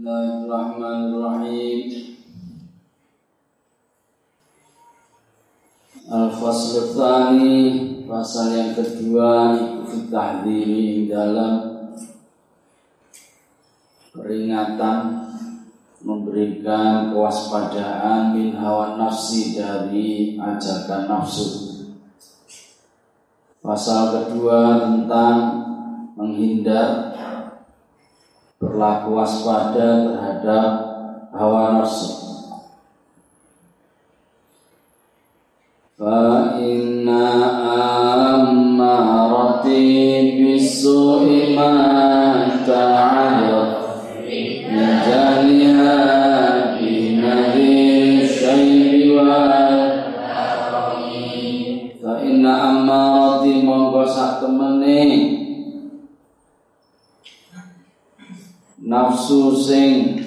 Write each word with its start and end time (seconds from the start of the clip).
Bismillahirrahmanirrahim. 0.00 2.16
Al-Fasl 6.08 6.96
Thani 6.96 7.56
Pasal 8.08 8.46
yang 8.56 8.72
kedua 8.72 9.60
Itu 9.60 10.08
tahdiri 10.08 11.04
dalam 11.04 11.84
Peringatan 14.16 15.28
Memberikan 16.00 17.12
kewaspadaan 17.12 18.32
Min 18.32 18.56
hawa 18.56 18.96
nafsi 18.96 19.52
dari 19.52 20.40
ajakan 20.40 21.12
nafsu. 21.12 21.76
Pasal 23.60 24.16
kedua 24.16 24.80
tentang 24.80 25.60
Menghindar 26.16 27.20
berlaku 28.80 29.12
waspada 29.12 30.08
terhadap 30.08 30.72
hawa 31.36 31.84
nafsu. 31.84 32.16
Fa 36.00 36.56
inna 36.56 37.28
syaibi 48.32 49.12
wa 49.12 49.44
Fa 52.00 52.12
inna 52.24 52.52
ammarati 52.64 53.60
monggo 53.60 54.08
sak 54.08 54.40
temene 54.40 55.19
nafsu 58.90 59.54
sing 59.54 60.18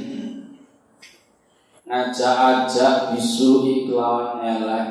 ngajak-ajak 1.83 3.11
bisu 3.11 3.67
iklawan 3.67 4.39
elek. 4.39 4.87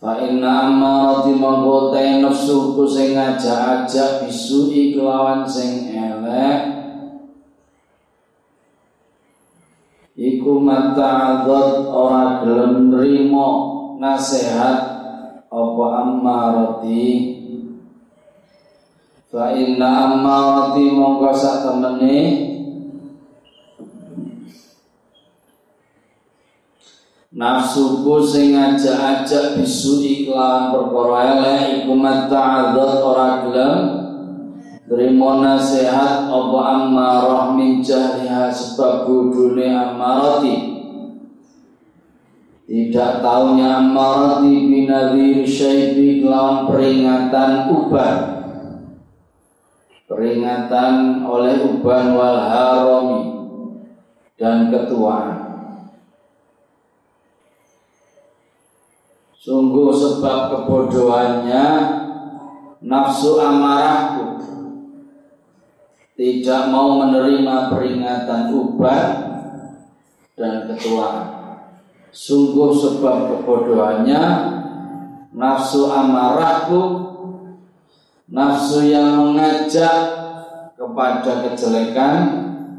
Fa 0.00 0.16
inna 0.24 0.72
amarati 0.72 1.36
mangkote 1.36 2.24
nafsu 2.24 2.72
ku 2.72 2.88
sing 2.88 3.12
ngajak-ajak 3.12 4.24
bisu 4.24 4.72
iklawan 4.72 5.44
sing 5.44 5.92
elek. 5.92 6.72
Iku 10.16 10.62
mata'adot 10.62 11.90
ora 11.90 12.40
gelem 12.40 12.88
nrimo 12.88 13.48
nasihat 14.00 14.78
apa 15.52 15.86
amarati 16.00 17.33
Fa 19.34 19.50
inna 19.50 20.14
ammarati 20.14 20.94
mongko 20.94 21.34
sak 21.34 21.66
temene. 21.66 22.18
Nafsuku 27.34 28.14
sing 28.22 28.54
ngajak-ajak 28.54 29.58
bisu 29.58 30.06
iklan 30.06 30.70
perkara 30.70 31.18
elek 31.34 31.82
iku 31.82 31.98
mata'adzat 31.98 32.92
ora 33.02 33.28
gelem. 33.42 33.78
Terima 34.86 35.42
nasihat 35.42 36.30
apa 36.30 36.58
ammarah 36.78 37.58
min 37.58 37.82
jahliha 37.82 38.52
sebab 38.52 39.08
budune 39.08 39.72
ammarati 39.72 40.54
Tidak 42.68 43.24
taunya 43.24 43.80
ammarati 43.80 44.52
binadhir 44.68 45.42
syaibi 45.48 46.20
kelawan 46.20 46.68
peringatan 46.68 47.72
ubah 47.72 48.33
peringatan 50.04 51.24
oleh 51.24 51.64
uban 51.64 52.12
wal 52.12 52.36
harami 52.36 53.24
dan 54.36 54.68
ketuaan. 54.68 55.40
Sungguh 59.44 59.92
sebab 59.92 60.38
kebodohannya 60.56 61.66
nafsu 62.80 63.36
amarahku 63.40 64.40
tidak 66.16 66.72
mau 66.72 66.96
menerima 67.04 67.68
peringatan 67.68 68.56
uban 68.56 69.08
dan 70.32 70.68
ketuaan. 70.68 71.28
Sungguh 72.14 72.72
sebab 72.72 73.16
kebodohannya 73.36 74.22
nafsu 75.34 75.92
amarahku 75.92 77.13
nafsu 78.28 78.88
yang 78.88 79.20
mengajak 79.20 79.96
kepada 80.74 81.32
kejelekan 81.48 82.16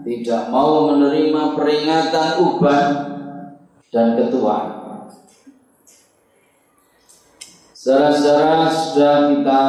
tidak 0.05 0.53
mau 0.53 0.93
menerima 0.93 1.57
peringatan 1.57 2.29
ubah 2.41 2.83
dan 3.89 4.07
ketua. 4.17 4.57
Secara-secara 7.73 8.65
sudah 8.69 9.15
kita 9.29 9.63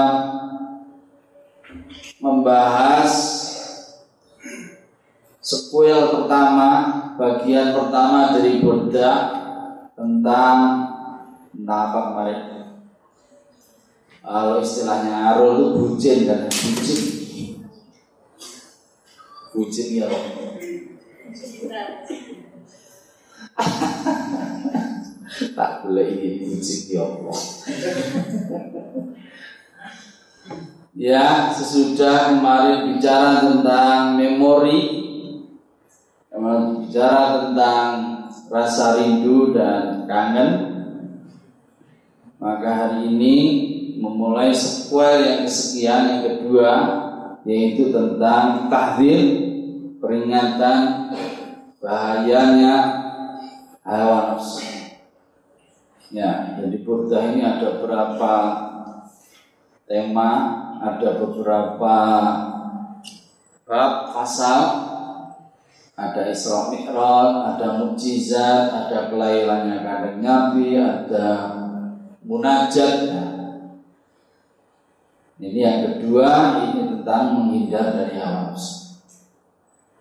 membahas 2.21 3.13
sekuel 5.45 6.17
pertama, 6.17 6.71
bagian 7.21 7.77
pertama 7.77 8.33
dari 8.33 8.65
Buddha 8.65 9.13
tentang 9.93 10.57
apa 11.67 12.01
kemarin 12.13 12.56
kalau 14.27 14.59
istilahnya 14.59 15.31
arul 15.31 15.55
itu 15.55 15.69
bucin 15.79 16.19
kan? 16.27 16.41
Bucin. 16.51 17.01
Bucin 19.55 19.89
ya 19.95 20.11
loh 20.11 20.47
tak 25.57 25.85
boleh 25.85 26.07
ini 26.17 26.31
bucin 26.49 26.81
ya 26.93 27.03
Allah 27.05 27.41
ya 30.97 31.27
sesudah 31.53 32.33
kemarin 32.33 32.97
bicara 32.97 33.45
tentang 33.45 34.17
memori 34.17 34.81
kemarin 36.33 36.85
bicara 36.85 37.49
tentang 37.49 37.89
rasa 38.49 39.01
rindu 39.01 39.53
dan 39.53 40.09
kangen 40.09 40.51
maka 42.37 42.69
hari 42.73 43.13
ini 43.13 43.37
memulai 44.07 44.55
sequel 44.55 45.19
yang 45.27 45.41
kesekian 45.43 46.03
yang 46.07 46.23
kedua 46.23 46.73
yaitu 47.47 47.91
tentang 47.91 48.71
tahdir 48.71 49.23
peringatan 49.99 51.11
bahayanya 51.83 52.75
hawa 53.87 54.35
nafsu. 54.35 54.67
Ya, 56.11 56.55
jadi 56.59 56.87
Burda 56.87 57.35
ini 57.35 57.43
ada 57.43 57.83
beberapa 57.83 58.35
tema, 59.87 60.31
ada 60.79 61.09
beberapa 61.19 61.97
bab 63.67 63.93
pasal, 64.15 64.63
ada 65.99 66.23
Isra 66.31 66.71
Mi'raj, 66.71 67.31
ada 67.55 67.67
mukjizat, 67.83 68.71
ada 68.71 69.11
kelahirannya 69.11 69.83
kandang 69.83 70.19
Nabi, 70.23 70.79
ada 70.79 71.27
munajat, 72.23 72.95
ya. 73.11 73.26
Ini 75.37 75.61
yang 75.61 75.81
kedua 75.85 76.65
ini 76.65 76.89
tentang 76.97 77.37
menghindar 77.37 77.93
dari 77.93 78.17
hawa. 78.17 78.57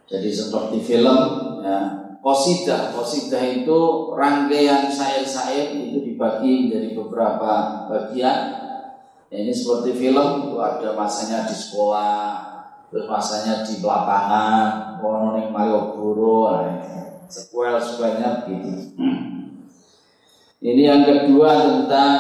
Jadi 0.06 0.30
seperti 0.32 0.78
film 0.86 1.20
ya, 1.66 2.06
Kosidah, 2.26 2.90
kosidah 2.98 3.44
itu 3.62 4.10
rangkaian 4.18 4.90
syair-syair 4.90 5.78
itu 5.78 6.02
dibagi 6.02 6.66
menjadi 6.66 6.98
beberapa 6.98 7.86
bagian. 7.86 8.66
Ya, 9.30 9.38
ini 9.46 9.54
seperti 9.54 9.94
film 9.94 10.50
itu 10.50 10.58
ada 10.58 10.98
masanya 10.98 11.46
di 11.46 11.54
sekolah, 11.54 12.26
terus 12.90 13.06
masanya 13.06 13.62
di 13.62 13.78
lapangan, 13.78 14.98
ono 14.98 15.38
ning 15.38 15.54
Malioboro, 15.54 16.66
sequel 17.30 17.78
sebanyak 17.78 18.50
gitu. 18.50 18.74
Ini 20.66 20.82
yang 20.82 21.06
kedua 21.06 21.62
tentang 21.62 22.18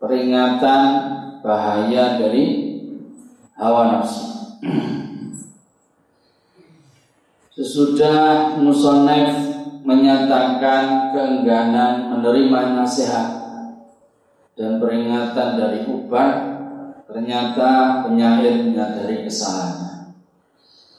peringatan 0.00 1.15
bahaya 1.46 2.18
dari 2.18 2.74
hawa 3.54 4.02
nafsu. 4.02 4.26
Sesudah 7.54 8.58
Musonef 8.58 9.54
menyatakan 9.86 11.14
keengganan 11.14 12.10
menerima 12.10 12.82
nasihat 12.82 13.28
dan 14.58 14.82
peringatan 14.82 15.48
dari 15.54 15.86
ubat, 15.86 16.34
ternyata 17.06 18.02
penyair 18.02 18.66
menyadari 18.66 19.22
kesalahannya. 19.22 20.18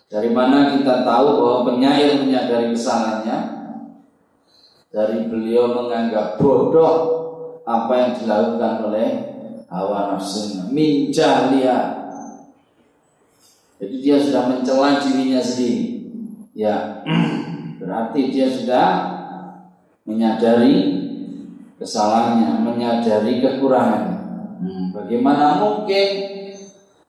Dari 0.08 0.32
mana 0.32 0.80
kita 0.80 1.04
tahu 1.04 1.28
bahwa 1.44 1.60
penyair 1.68 2.24
menyadari 2.24 2.72
kesalahannya? 2.72 3.40
Dari 4.88 5.28
beliau 5.28 5.76
menganggap 5.76 6.40
bodoh 6.40 6.96
apa 7.68 7.94
yang 8.00 8.12
dilakukan 8.16 8.74
oleh 8.88 9.37
hawa 9.68 10.16
nafsunya 10.16 10.68
min 10.72 11.12
jahliya 11.12 11.78
jadi 13.78 13.96
dia 14.02 14.18
sudah 14.18 14.44
mencela 14.50 15.04
dirinya 15.04 15.40
sendiri 15.44 16.08
ya 16.56 17.06
berarti 17.80 18.22
dia 18.34 18.48
sudah 18.50 19.18
menyadari 20.08 21.08
kesalahannya, 21.78 22.64
menyadari 22.64 23.44
kekurangannya. 23.44 24.18
Hmm, 24.58 24.86
bagaimana 24.96 25.62
mungkin 25.62 26.08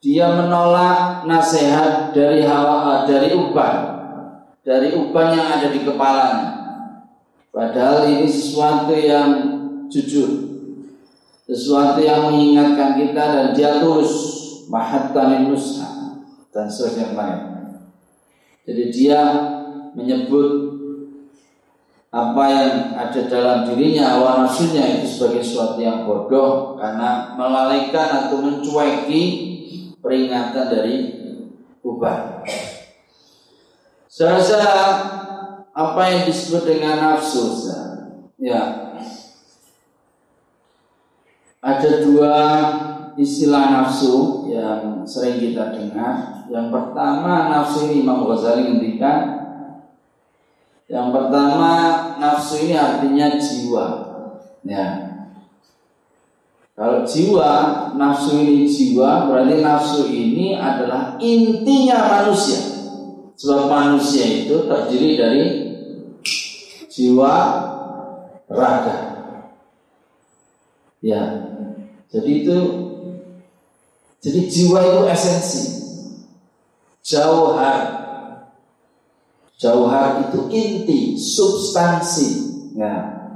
dia 0.03 0.27
menolak 0.35 1.25
nasihat 1.25 2.13
dari 2.13 2.45
hawa 2.45 3.09
dari 3.09 3.33
uban, 3.33 3.77
dari 4.67 4.93
uban 4.99 5.33
yang 5.33 5.49
ada 5.59 5.69
di 5.73 5.81
kepalanya. 5.87 6.51
Padahal 7.49 8.07
ini 8.07 8.29
sesuatu 8.29 8.93
yang 8.93 9.31
jujur, 9.89 10.58
sesuatu 11.49 12.05
yang 12.05 12.29
mengingatkan 12.29 13.01
kita 13.01 13.25
dan 13.57 13.81
tulus 13.81 14.13
mahattanin 14.69 15.49
nusha 15.49 16.21
dan 16.53 16.69
seterusnya 16.69 17.17
lain. 17.17 17.41
Jadi 18.69 18.85
dia 18.93 19.23
menyebut 19.97 20.77
apa 22.13 22.45
yang 22.49 22.73
ada 22.97 23.21
dalam 23.29 23.59
dirinya 23.69 24.17
awal 24.17 24.45
nafsunya 24.45 25.01
itu 25.01 25.09
sebagai 25.09 25.45
sesuatu 25.45 25.81
yang 25.81 26.05
bodoh 26.05 26.77
karena 26.77 27.37
melalaikan 27.37 28.29
atau 28.29 28.45
mencueki 28.45 29.23
peringatan 30.05 30.67
dari 30.69 30.97
ubah. 31.81 32.45
Saya 34.09 34.41
rasa 34.41 34.61
apa 35.73 36.03
yang 36.13 36.29
disebut 36.29 36.65
dengan 36.65 36.97
nafsu, 36.97 37.71
ya 38.41 38.88
ada 41.59 41.91
dua 42.07 42.37
istilah 43.19 43.75
nafsu 43.75 44.47
yang 44.51 45.03
sering 45.03 45.43
kita 45.43 45.75
dengar. 45.75 46.47
Yang 46.49 46.67
pertama 46.71 47.51
nafsu 47.51 47.91
ini 47.91 48.07
Imam 48.07 48.25
Ghazali 48.25 48.63
ngendikan 48.65 49.39
yang 50.89 51.13
pertama 51.13 51.73
nafsu 52.17 52.65
ini 52.65 52.73
artinya 52.73 53.37
jiwa. 53.37 53.87
Ya. 54.65 54.87
Kalau 56.79 57.03
jiwa, 57.05 57.53
nafsu 57.99 58.41
ini 58.41 58.65
jiwa, 58.65 59.29
berarti 59.29 59.61
nafsu 59.61 60.09
ini 60.09 60.57
adalah 60.57 61.21
intinya 61.21 62.09
manusia. 62.09 62.63
Sebab 63.35 63.69
manusia 63.69 64.25
itu 64.25 64.65
terdiri 64.65 65.11
dari 65.19 65.45
jiwa, 66.89 67.35
raga. 68.49 68.97
Ya. 71.03 71.48
Jadi 72.09 72.31
itu 72.45 72.59
jadi 74.19 74.41
jiwa 74.49 74.79
itu 74.83 75.01
esensi. 75.13 75.63
Jauhar 77.05 77.99
Jauhar 79.59 80.23
itu 80.31 80.47
inti, 80.55 81.19
substansi. 81.19 82.31
Ya. 82.79 83.27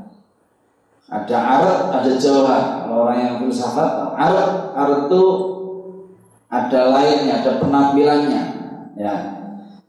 Ada 1.11 1.37
arat, 1.37 1.81
ada 1.99 2.11
jauhar. 2.15 2.87
Kalau 2.87 3.11
orang 3.11 3.19
yang 3.19 3.35
filsafat, 3.43 4.15
arat, 4.15 4.71
arat 4.79 5.01
itu 5.11 5.23
ada 6.47 6.81
lainnya, 6.95 7.43
ada 7.43 7.59
penampilannya. 7.59 8.43
Ya. 8.95 9.15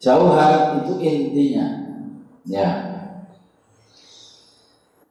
Jauhar 0.02 0.82
itu 0.82 0.98
intinya. 1.06 1.66
Ya. 2.50 2.70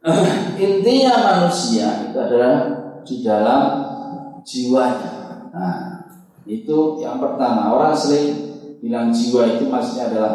intinya 0.58 1.14
manusia 1.22 2.10
itu 2.10 2.18
adalah 2.18 2.81
di 3.02 3.22
dalam 3.22 3.62
jiwanya. 4.42 5.12
Nah, 5.52 5.76
itu 6.46 6.98
yang 6.98 7.22
pertama. 7.22 7.70
Orang 7.74 7.94
sering 7.94 8.52
bilang 8.82 9.14
jiwa 9.14 9.46
itu 9.46 9.70
maksudnya 9.70 10.10
adalah 10.10 10.34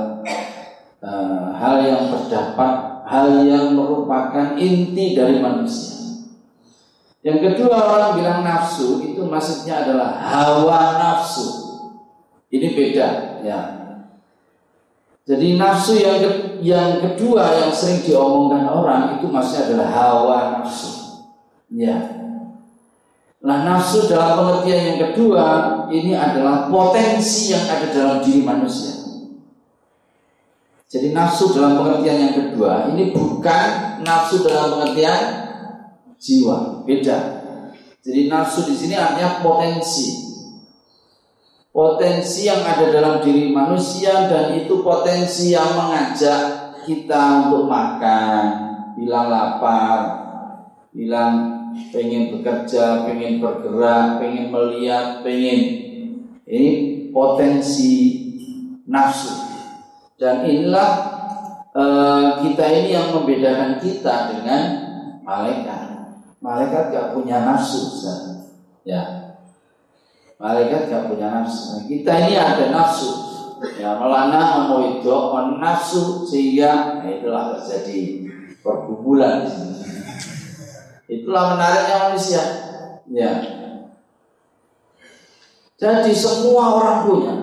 uh, 1.03 1.47
hal 1.59 1.75
yang 1.83 2.03
terdapat, 2.07 2.73
hal 3.03 3.43
yang 3.43 3.75
merupakan 3.75 4.55
inti 4.55 5.17
dari 5.17 5.43
manusia. 5.43 5.97
Yang 7.27 7.39
kedua 7.43 7.75
orang 7.75 8.11
bilang 8.15 8.39
nafsu 8.47 9.03
itu 9.03 9.19
maksudnya 9.27 9.83
adalah 9.83 10.15
hawa 10.15 10.95
nafsu. 10.95 11.47
Ini 12.47 12.67
beda 12.71 13.07
ya. 13.43 13.59
Jadi 15.27 15.59
nafsu 15.59 15.99
yang 15.99 16.23
ke, 16.23 16.29
yang 16.63 17.03
kedua 17.03 17.51
yang 17.51 17.71
sering 17.75 17.99
diomongkan 18.07 18.63
orang 18.71 19.19
itu 19.19 19.27
maksudnya 19.27 19.67
adalah 19.67 19.87
hawa 19.91 20.39
nafsu. 20.55 20.91
Ya. 21.75 22.16
Nah 23.47 23.63
nafsu 23.63 24.11
dalam 24.11 24.35
pengertian 24.35 24.81
yang 24.83 24.99
kedua 25.07 25.47
ini 25.88 26.11
adalah 26.11 26.67
potensi 26.67 27.55
yang 27.55 27.63
ada 27.63 27.88
dalam 27.88 28.17
diri 28.19 28.44
manusia. 28.44 28.91
Jadi 30.91 31.15
nafsu 31.15 31.55
dalam 31.55 31.79
pengertian 31.79 32.27
yang 32.27 32.35
kedua 32.35 32.91
ini 32.91 33.15
bukan 33.15 33.67
nafsu 34.03 34.44
dalam 34.44 34.75
pengertian 34.75 35.47
jiwa, 36.19 36.83
beda. 36.83 37.17
Jadi 38.03 38.27
nafsu 38.27 38.67
di 38.67 38.75
sini 38.75 38.99
artinya 38.99 39.39
potensi. 39.39 40.27
Potensi 41.71 42.51
yang 42.51 42.67
ada 42.67 42.91
dalam 42.91 43.23
diri 43.23 43.53
manusia 43.53 44.27
dan 44.27 44.59
itu 44.59 44.83
potensi 44.83 45.55
yang 45.55 45.71
mengajak 45.77 46.75
kita 46.83 47.47
untuk 47.47 47.69
makan, 47.69 48.44
bilang 48.99 49.29
lapar, 49.31 49.99
bilang 50.91 51.56
pengen 51.94 52.38
bekerja, 52.38 53.07
pengen 53.07 53.39
bergerak, 53.39 54.21
pengen 54.21 54.50
melihat, 54.50 55.21
pengen 55.21 55.59
ini 56.47 56.71
potensi 57.12 57.94
nafsu. 58.88 59.33
Dan 60.18 60.47
inilah 60.50 60.91
uh, 61.77 62.41
kita 62.41 62.65
ini 62.74 62.89
yang 62.97 63.13
membedakan 63.13 63.77
kita 63.77 64.33
dengan 64.33 64.62
malaikat. 65.21 65.83
Malaikat 66.41 66.94
gak 66.94 67.07
punya 67.18 67.44
nafsu, 67.44 67.81
ya. 68.85 69.33
Malaikat 70.38 70.89
gak 70.89 71.06
punya 71.09 71.27
nafsu. 71.33 71.62
Nah, 71.77 71.83
kita 71.85 72.12
ini 72.25 72.33
ada 72.38 72.65
nafsu. 72.69 73.12
Ya, 73.81 73.97
melana 73.97 74.69
mau 74.69 74.85
nafsu 75.57 76.30
sehingga 76.30 77.01
nah 77.01 77.09
itulah 77.09 77.57
terjadi 77.57 78.30
pergumulan 78.62 79.50
di 79.50 79.50
sini. 79.50 79.96
Itulah 81.07 81.56
menariknya 81.56 81.95
manusia. 82.12 82.44
Ya. 83.07 83.31
Jadi 85.80 86.12
semua 86.12 86.63
orang 86.75 87.00
punya 87.07 87.36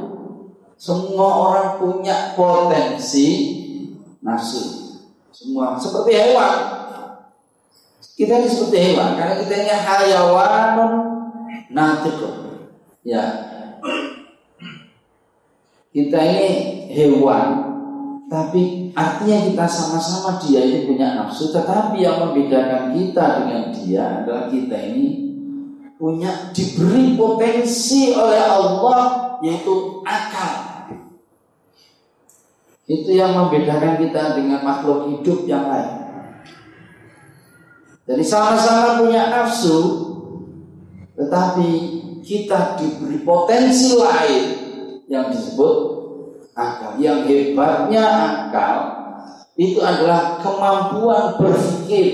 semua 0.85 1.29
orang 1.49 1.69
punya 1.81 2.37
potensi 2.37 3.27
nafsu. 4.21 4.61
Semua 5.33 5.81
seperti 5.81 6.13
hewan. 6.13 6.55
Kita 8.15 8.39
ini 8.39 8.47
seperti 8.47 8.79
hewan 8.93 9.17
karena 9.17 9.35
kita 9.41 9.55
ini 9.65 9.73
hayawanun 9.73 10.93
natiqun. 11.73 12.35
Ya. 13.01 13.25
Kita 15.89 16.19
ini 16.21 16.49
hewan 16.93 17.64
tapi 18.31 18.91
artinya 18.97 19.39
kita 19.53 19.67
sama-sama 19.69 20.41
dia 20.41 20.65
ini 20.65 20.89
punya 20.89 21.15
nafsu 21.15 21.53
tetapi 21.53 22.01
yang 22.01 22.25
membedakan 22.25 22.97
kita 22.97 23.25
dengan 23.45 23.65
dia 23.71 24.03
adalah 24.23 24.49
kita 24.49 24.77
ini 24.93 25.09
punya 26.01 26.51
diberi 26.51 27.15
potensi 27.15 28.11
oleh 28.17 28.41
Allah 28.41 29.39
yaitu 29.45 30.01
akal 30.03 30.75
itu 32.85 33.17
yang 33.17 33.33
membedakan 33.33 33.97
kita 33.97 34.37
dengan 34.37 34.61
makhluk 34.61 35.09
hidup 35.09 35.49
yang 35.49 35.73
lain. 35.73 36.05
Jadi 38.05 38.21
sama-sama 38.21 39.01
punya 39.01 39.33
nafsu, 39.33 39.81
tetapi 41.17 41.71
kita 42.21 42.77
diberi 42.77 43.25
potensi 43.25 43.97
lain 43.97 44.45
yang 45.09 45.33
disebut 45.33 45.94
akal. 46.55 46.96
Yang 47.03 47.19
hebatnya 47.29 48.05
akal 48.06 48.77
itu 49.55 49.79
adalah 49.82 50.43
kemampuan 50.43 51.39
berpikir, 51.39 52.11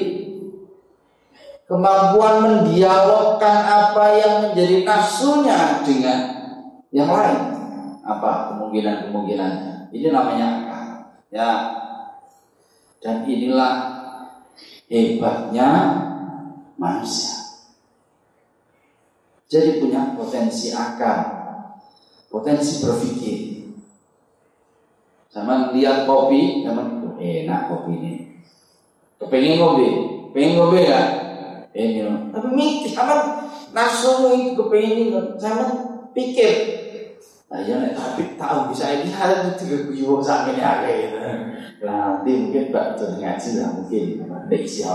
kemampuan 1.64 2.35
mendialogkan 2.44 3.56
apa 3.64 4.04
yang 4.16 4.35
menjadi 4.49 4.85
nafsunya 4.85 5.85
dengan 5.85 6.18
yang 6.92 7.09
lain. 7.09 7.40
Apa 8.04 8.52
kemungkinan-kemungkinannya? 8.52 9.92
Ini 9.94 10.09
namanya 10.11 10.47
akal. 10.64 10.85
Ya. 11.30 11.50
Dan 13.00 13.25
inilah 13.25 13.97
hebatnya 14.92 15.68
manusia. 16.76 17.40
Jadi 19.50 19.82
punya 19.82 20.14
potensi 20.14 20.70
akal, 20.70 21.26
potensi 22.30 22.85
berpikir. 22.85 23.60
Sama 25.30 25.70
lihat 25.70 26.10
kopi, 26.10 26.66
sama 26.66 27.14
enak 27.16 27.70
kopi 27.70 27.92
ini. 27.94 28.12
Kepengen 29.14 29.62
kopi, 29.62 29.88
pengen 30.34 30.58
kopi 30.58 30.90
ya? 30.90 31.02
Pengen. 31.70 32.34
Tapi 32.34 32.49
mikir, 32.50 32.90
sama 32.90 33.46
nafsu 33.70 34.34
itu 34.34 34.58
kepengen 34.58 35.38
sama 35.38 35.70
pikir. 36.10 36.80
Nah 37.50 37.58
ya 37.66 37.82
nek 37.82 37.99
tapi 37.99 38.38
tahu 38.38 38.70
bisa 38.70 38.94
ini 38.94 39.10
hal 39.10 39.42
itu 39.42 39.66
juga 39.66 39.76
guyu 39.90 40.22
sak 40.22 40.54
ini 40.54 40.62
akeh 40.62 41.10
gitu. 41.10 41.18
Nanti 41.82 42.30
mungkin 42.46 42.70
tuh 42.70 43.18
ngaji 43.18 43.49
lah 43.58 43.68
mungkin 43.75 44.04
nek 44.22 44.62
isi. 44.62 44.87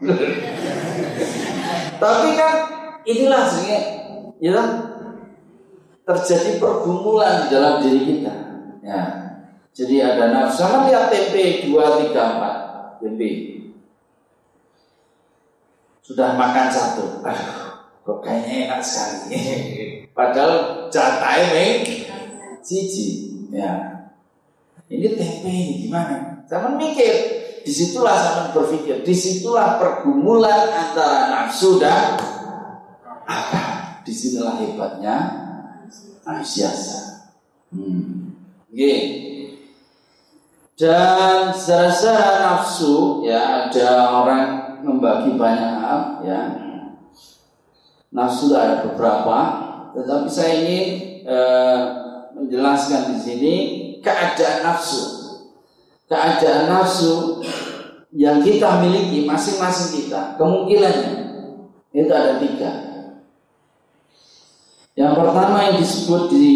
Tapi 2.00 2.28
kan 2.40 2.54
inilah 3.04 3.44
sebenarnya 3.44 3.80
ya 4.40 4.60
terjadi 6.08 6.56
pergumulan 6.56 7.44
di 7.44 7.46
dalam 7.52 7.84
diri 7.84 8.00
kita. 8.08 8.34
Ya. 8.80 9.19
Jadi 9.80 9.96
ada 9.96 10.28
nafsu. 10.28 10.60
Sama 10.60 10.92
lihat 10.92 11.08
tempe 11.08 11.64
2 11.64 12.12
3 12.12 12.12
4 12.12 13.00
tempe. 13.00 13.30
Sudah 16.04 16.36
makan 16.36 16.68
satu. 16.68 17.24
Aduh, 17.24 17.80
kok 18.04 18.18
kayaknya 18.20 18.68
enak 18.68 18.80
sekali. 18.84 19.40
Padahal 20.16 20.84
jatahnya 20.92 21.80
cici. 22.60 23.40
Ya. 23.48 24.04
Ini 24.92 25.16
tempe 25.16 25.48
ini 25.48 25.88
gimana? 25.88 26.44
Sama 26.44 26.76
mikir. 26.76 27.40
Di 27.64 27.72
situlah 27.72 28.20
sama 28.20 28.42
berpikir. 28.52 29.00
Di 29.00 29.16
situlah 29.16 29.80
pergumulan 29.80 30.76
antara 30.76 31.32
nafsu 31.32 31.80
dan 31.80 32.20
apa? 33.24 33.62
Di 34.04 34.12
sinilah 34.12 34.60
hebatnya 34.60 35.16
manusia. 36.28 36.68
Hmm. 37.72 38.34
Dan 40.80 41.52
secara 41.52 42.40
nafsu 42.40 43.20
ya 43.20 43.68
ada 43.68 44.16
orang 44.16 44.46
membagi 44.80 45.36
banyak 45.36 45.72
hal 45.76 46.00
ya. 46.24 46.40
Nafsu 48.08 48.48
ada 48.56 48.88
beberapa, 48.88 49.38
tetapi 49.92 50.26
saya 50.32 50.56
ingin 50.56 50.88
eh, 51.28 51.78
menjelaskan 52.32 53.12
di 53.12 53.16
sini 53.20 53.54
keadaan 54.00 54.64
nafsu. 54.64 55.04
Keadaan 56.08 56.72
nafsu 56.72 57.44
yang 58.16 58.40
kita 58.40 58.80
miliki 58.80 59.28
masing-masing 59.28 60.00
kita 60.00 60.40
kemungkinannya 60.40 61.12
itu 61.92 62.08
ada 62.08 62.40
tiga. 62.40 62.72
Yang 64.96 65.12
pertama 65.12 65.56
yang 65.68 65.76
disebut 65.76 66.22
di 66.32 66.48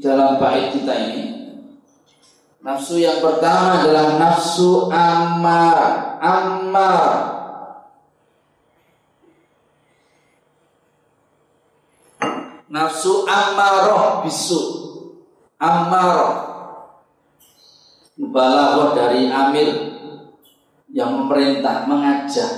dalam 0.00 0.40
bait 0.40 0.72
kita 0.72 0.96
ini 0.96 1.35
Nafsu 2.66 2.98
yang 2.98 3.22
pertama 3.22 3.78
adalah 3.78 4.18
nafsu 4.18 4.90
ammar, 4.90 5.78
ammar. 6.18 7.06
Nafsu 12.66 13.22
ammaroh 13.22 14.26
bisu, 14.26 14.62
ammaroh. 15.62 16.34
Balaghah 18.18 18.98
dari 18.98 19.30
amir 19.30 19.70
yang 20.90 21.22
memerintah, 21.22 21.86
mengajak, 21.86 22.50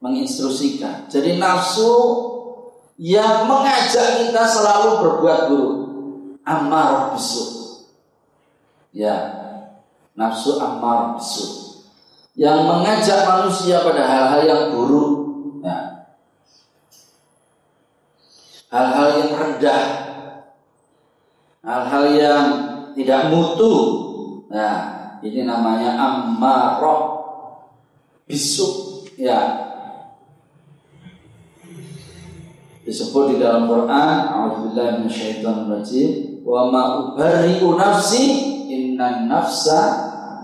menginstruksikan. 0.00 1.12
Jadi 1.12 1.36
nafsu 1.36 1.92
yang 2.96 3.44
mengajak 3.44 4.24
kita 4.24 4.48
selalu 4.48 5.04
berbuat 5.04 5.40
buruk. 5.52 5.76
Ammar 6.40 7.12
bisu. 7.12 7.59
Ya, 8.90 9.16
nafsu 10.18 10.58
ammar 10.58 11.16
bisu. 11.18 11.78
Yang 12.34 12.58
mengajak 12.66 13.20
manusia 13.26 13.82
pada 13.82 14.02
hal-hal 14.06 14.42
yang 14.46 14.62
buruk. 14.74 15.12
Ya. 15.62 15.78
Hal-hal 18.70 19.08
yang 19.18 19.30
rendah. 19.34 19.84
Hal-hal 21.60 22.04
yang 22.16 22.44
tidak 22.96 23.30
mutu. 23.30 23.74
Nah, 24.50 24.76
ini 25.22 25.46
namanya 25.46 25.94
ammarah 25.94 27.22
bisu. 28.26 29.02
Ya, 29.20 29.70
disebut 32.90 33.36
di 33.36 33.36
dalam 33.38 33.70
Quran 33.70 34.16
A'udzubillahi 34.34 35.06
minasyaitonirrajim 35.06 36.42
wa 36.42 36.66
ma 36.74 36.82
nafsi 37.78 38.49
innan 39.00 39.32
nafsa 39.32 39.80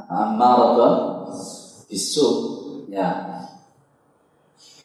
ammaratun 0.09 1.29
bisu. 1.93 2.29
Ya. 2.89 3.29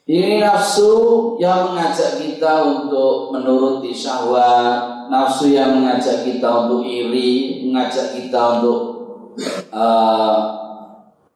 Ini 0.03 0.43
nafsu 0.43 0.91
yang 1.39 1.71
mengajak 1.71 2.19
kita 2.19 2.67
untuk 2.67 3.31
menuruti 3.31 3.95
syahwat, 3.95 5.07
nafsu 5.07 5.55
yang 5.55 5.79
mengajak 5.79 6.27
kita 6.27 6.67
untuk 6.67 6.83
iri, 6.83 7.63
mengajak 7.63 8.19
kita 8.19 8.59
untuk 8.59 8.79
uh, 9.71 10.39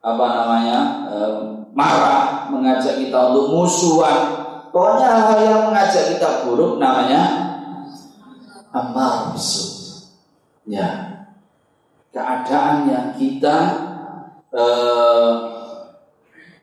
apa 0.03 0.25
namanya 0.27 0.79
uh, 1.07 1.39
marah, 1.71 2.51
mengajak 2.51 2.99
kita 2.99 3.31
untuk 3.31 3.55
musuhan, 3.55 4.43
Pokoknya 4.75 5.07
hal 5.07 5.39
yang 5.39 5.61
mengajak 5.71 6.19
kita 6.19 6.43
buruk 6.43 6.83
namanya 6.83 7.55
amal 8.75 9.31
bisu. 9.31 9.71
Ya, 10.67 11.14
keadaan 12.15 12.87
yang 12.87 13.07
kita 13.19 13.57
eh, 14.55 15.31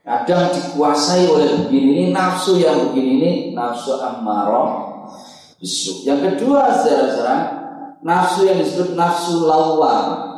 kadang 0.00 0.48
dikuasai 0.48 1.28
oleh 1.28 1.60
begini 1.60 1.90
ini 1.92 2.04
nafsu 2.08 2.56
yang 2.56 2.88
begini 2.88 3.12
ini 3.20 3.32
nafsu 3.52 4.00
amarah 4.00 5.04
bisu. 5.60 6.08
Yang 6.08 6.40
kedua 6.40 6.72
secara 6.72 7.36
nafsu 8.00 8.48
yang 8.48 8.64
disebut 8.64 8.96
nafsu 8.96 9.44
lawam. 9.44 10.32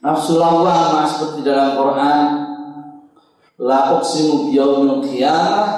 Nafsu 0.00 0.40
lawam 0.40 1.04
seperti 1.04 1.44
dalam 1.44 1.76
Quran 1.76 2.24
la 3.60 3.92
uqsimu 4.00 4.48
biyaumil 4.48 5.04
qiyamah 5.04 5.68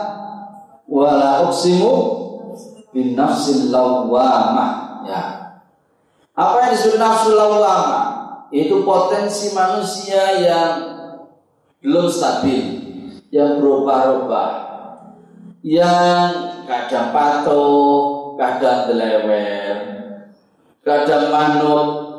wa 0.86 1.08
la 1.18 1.32
uqsimu 1.50 1.92
bin 2.94 3.18
nafsil 3.18 3.74
lawwamah 3.74 5.02
ya 5.08 5.39
apa 6.34 6.56
yang 6.62 6.70
disebut 6.74 6.98
nafsu 6.98 7.30
lawwamah 7.34 8.06
itu 8.50 8.82
potensi 8.82 9.54
manusia 9.54 10.40
yang 10.42 10.72
belum 11.80 12.06
stabil 12.10 12.66
yang 13.30 13.62
berubah-ubah 13.62 14.52
yang 15.62 16.30
kadang 16.66 17.14
patuh 17.14 18.34
kadang 18.38 18.90
delewer 18.90 19.76
kadang 20.82 21.30
manut 21.30 22.10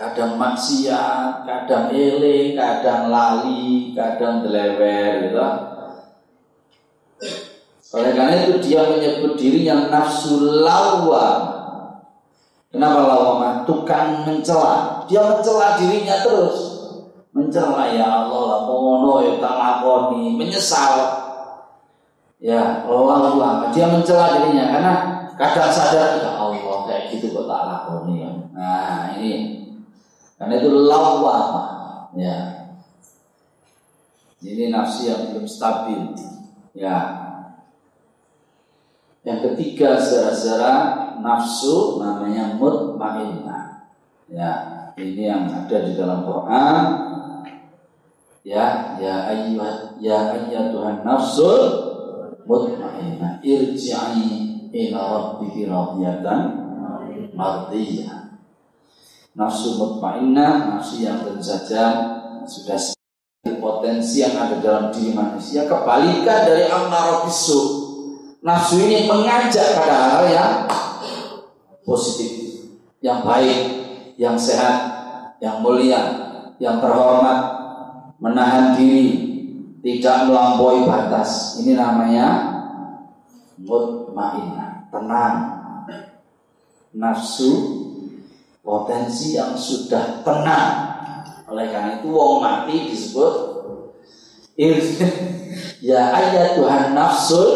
kadang 0.00 0.40
maksiat, 0.40 1.44
kadang 1.44 1.92
eling, 1.92 2.56
kadang 2.56 3.12
lali, 3.12 3.92
kadang 3.92 4.40
delewer 4.40 5.28
gitu. 5.28 5.48
Oleh 7.90 8.12
karena 8.16 8.48
itu 8.48 8.56
dia 8.64 8.86
menyebut 8.86 9.36
diri 9.36 9.68
yang 9.68 9.92
nafsu 9.92 10.40
lawa. 10.64 11.49
Kenapa 12.70 13.02
lawa? 13.02 13.66
Tukang 13.66 14.22
mencela. 14.22 15.02
Dia 15.10 15.26
mencela 15.26 15.74
dirinya 15.74 16.22
terus. 16.22 16.58
Mencela 17.34 17.90
ya 17.90 18.26
Allah 18.26 18.42
lah 18.46 18.60
mono 18.66 19.26
ya 19.26 19.42
tak 19.42 19.54
lakoni, 19.58 20.38
menyesal. 20.38 20.94
Ya, 22.38 22.86
lawa. 22.86 23.74
Dia 23.74 23.90
mencela 23.90 24.38
dirinya 24.38 24.70
karena 24.70 24.92
kadang 25.34 25.72
sadar 25.74 26.22
ya 26.22 26.30
Allah 26.38 26.86
kayak 26.86 27.10
gitu 27.10 27.34
kok 27.34 27.50
tak 27.50 27.62
lakoni. 27.66 28.22
Nah, 28.54 29.18
ini 29.18 29.60
karena 30.38 30.54
itu 30.56 30.70
lawamah. 30.70 32.14
Ya. 32.14 32.70
Ini 34.40 34.72
nafsi 34.72 35.12
yang 35.12 35.34
belum 35.34 35.44
stabil. 35.44 36.16
Ya. 36.72 36.96
Yang 39.20 39.52
ketiga 39.52 40.00
secara 40.00 40.99
nafsu 41.22 42.00
namanya 42.00 42.56
mutmainnah. 42.56 43.92
Ya, 44.30 44.52
ini 44.98 45.28
yang 45.28 45.48
ada 45.48 45.76
di 45.84 45.92
dalam 45.96 46.24
Quran. 46.26 46.84
Ya, 48.40 48.96
ya 48.96 49.28
ayyuhat 49.28 50.00
ya 50.00 50.32
ayyatuhan 50.32 51.04
nafsul 51.04 51.60
mutmainnah 52.48 53.44
irji'i 53.44 54.28
ila 54.72 55.00
rabbiki 55.12 55.68
radiyatan 55.68 56.40
mardiyah 57.36 58.20
nafsu 59.34 59.78
mutmainnah, 59.78 60.76
nafsu 60.76 61.06
yang 61.06 61.22
saja 61.38 62.16
sudah 62.44 62.80
potensi 63.60 64.20
yang 64.20 64.36
ada 64.36 64.58
dalam 64.58 64.84
diri 64.92 65.14
manusia 65.14 65.64
kebalikan 65.64 66.48
dari 66.48 66.66
ammarah 66.66 67.24
bisu. 67.24 67.88
Nafsu 68.40 68.80
ini 68.80 69.04
mengajak 69.04 69.76
pada 69.76 69.96
hal 70.16 70.24
yang 70.32 70.52
positif, 71.90 72.30
yang 73.02 73.26
baik, 73.26 73.58
yang 74.14 74.38
sehat, 74.38 74.78
yang 75.42 75.58
mulia, 75.58 75.98
yang 76.62 76.78
terhormat, 76.78 77.40
menahan 78.22 78.78
diri, 78.78 79.08
tidak 79.82 80.30
melampaui 80.30 80.86
batas. 80.86 81.58
Ini 81.58 81.74
namanya 81.74 82.26
mutmainnah, 83.58 84.86
tenang. 84.94 85.36
nafsu 86.90 87.50
potensi 88.66 89.38
yang 89.38 89.54
sudah 89.54 90.26
tenang. 90.26 90.70
Oleh 91.46 91.70
karena 91.70 92.02
itu 92.02 92.10
wong 92.10 92.42
mati 92.42 92.90
disebut 92.90 93.34
ya 95.88 96.12
ayat 96.12 96.60
Tuhan 96.60 96.92
nafsul 96.92 97.50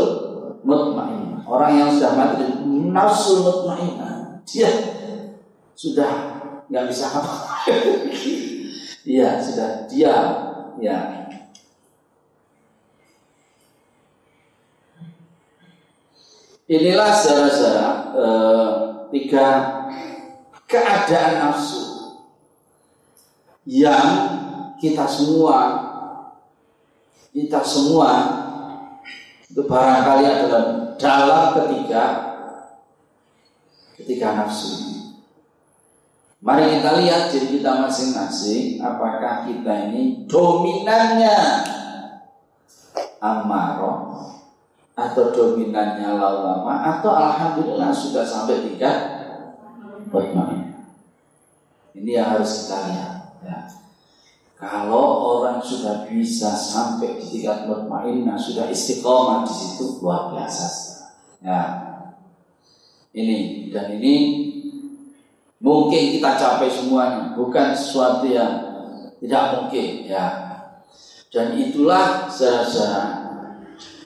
mutmain. 0.64 1.44
Orang 1.44 1.72
yang 1.76 1.90
sudah 1.92 2.16
mati 2.16 2.46
nafsul 2.94 3.44
mutmain. 3.44 4.13
Dia 4.44 4.70
sudah 5.74 6.12
nggak 6.68 6.84
bisa 6.88 7.06
apa. 7.10 7.34
Iya, 9.04 9.36
sudah 9.36 9.84
diam. 9.84 10.28
Ya. 10.80 11.28
Inilah 16.64 17.12
saudara-saudara 17.12 17.88
eh, 18.16 18.70
tiga 19.12 19.48
keadaan 20.64 21.52
nafsu 21.52 21.84
yang 23.68 24.08
kita 24.80 25.04
semua 25.04 25.60
kita 27.36 27.60
semua 27.60 28.10
itu 29.44 29.60
barangkali 29.68 30.24
adalah 30.24 30.64
dalam 30.96 31.44
ketiga 31.60 32.33
ketika 33.94 34.34
nafsu. 34.34 34.94
Mari 36.44 36.76
kita 36.76 37.00
lihat 37.00 37.32
diri 37.32 37.56
kita 37.56 37.88
masing-masing 37.88 38.76
apakah 38.76 39.48
kita 39.48 39.88
ini 39.88 40.28
dominannya 40.28 41.36
amarah 43.16 44.28
atau 44.92 45.32
dominannya 45.32 46.20
lama 46.20 46.74
atau 46.94 47.10
alhamdulillah 47.16 47.90
sudah 47.90 48.22
sampai 48.28 48.60
tiga 48.60 48.92
Ini 51.94 52.10
yang 52.20 52.28
harus 52.36 52.66
kita 52.66 52.76
lihat. 52.90 53.14
Ya. 53.42 53.58
Kalau 54.54 55.40
orang 55.40 55.58
sudah 55.62 56.06
bisa 56.06 56.54
sampai 56.54 57.18
di 57.18 57.26
tingkat 57.26 57.66
mutmainnah, 57.66 58.38
sudah 58.38 58.70
istiqomah 58.70 59.42
di 59.46 59.54
situ 59.54 59.98
luar 59.98 60.30
biasa. 60.30 60.66
Ya. 61.42 61.93
Ini 63.14 63.70
dan 63.70 63.94
ini 63.94 64.14
mungkin 65.62 66.18
kita 66.18 66.34
capai 66.34 66.66
semuanya, 66.66 67.30
bukan 67.38 67.70
sesuatu 67.70 68.26
yang 68.26 68.58
tidak 69.22 69.44
mungkin 69.54 70.10
ya. 70.10 70.26
Dan 71.30 71.54
itulah 71.58 72.26
secara 72.26 73.22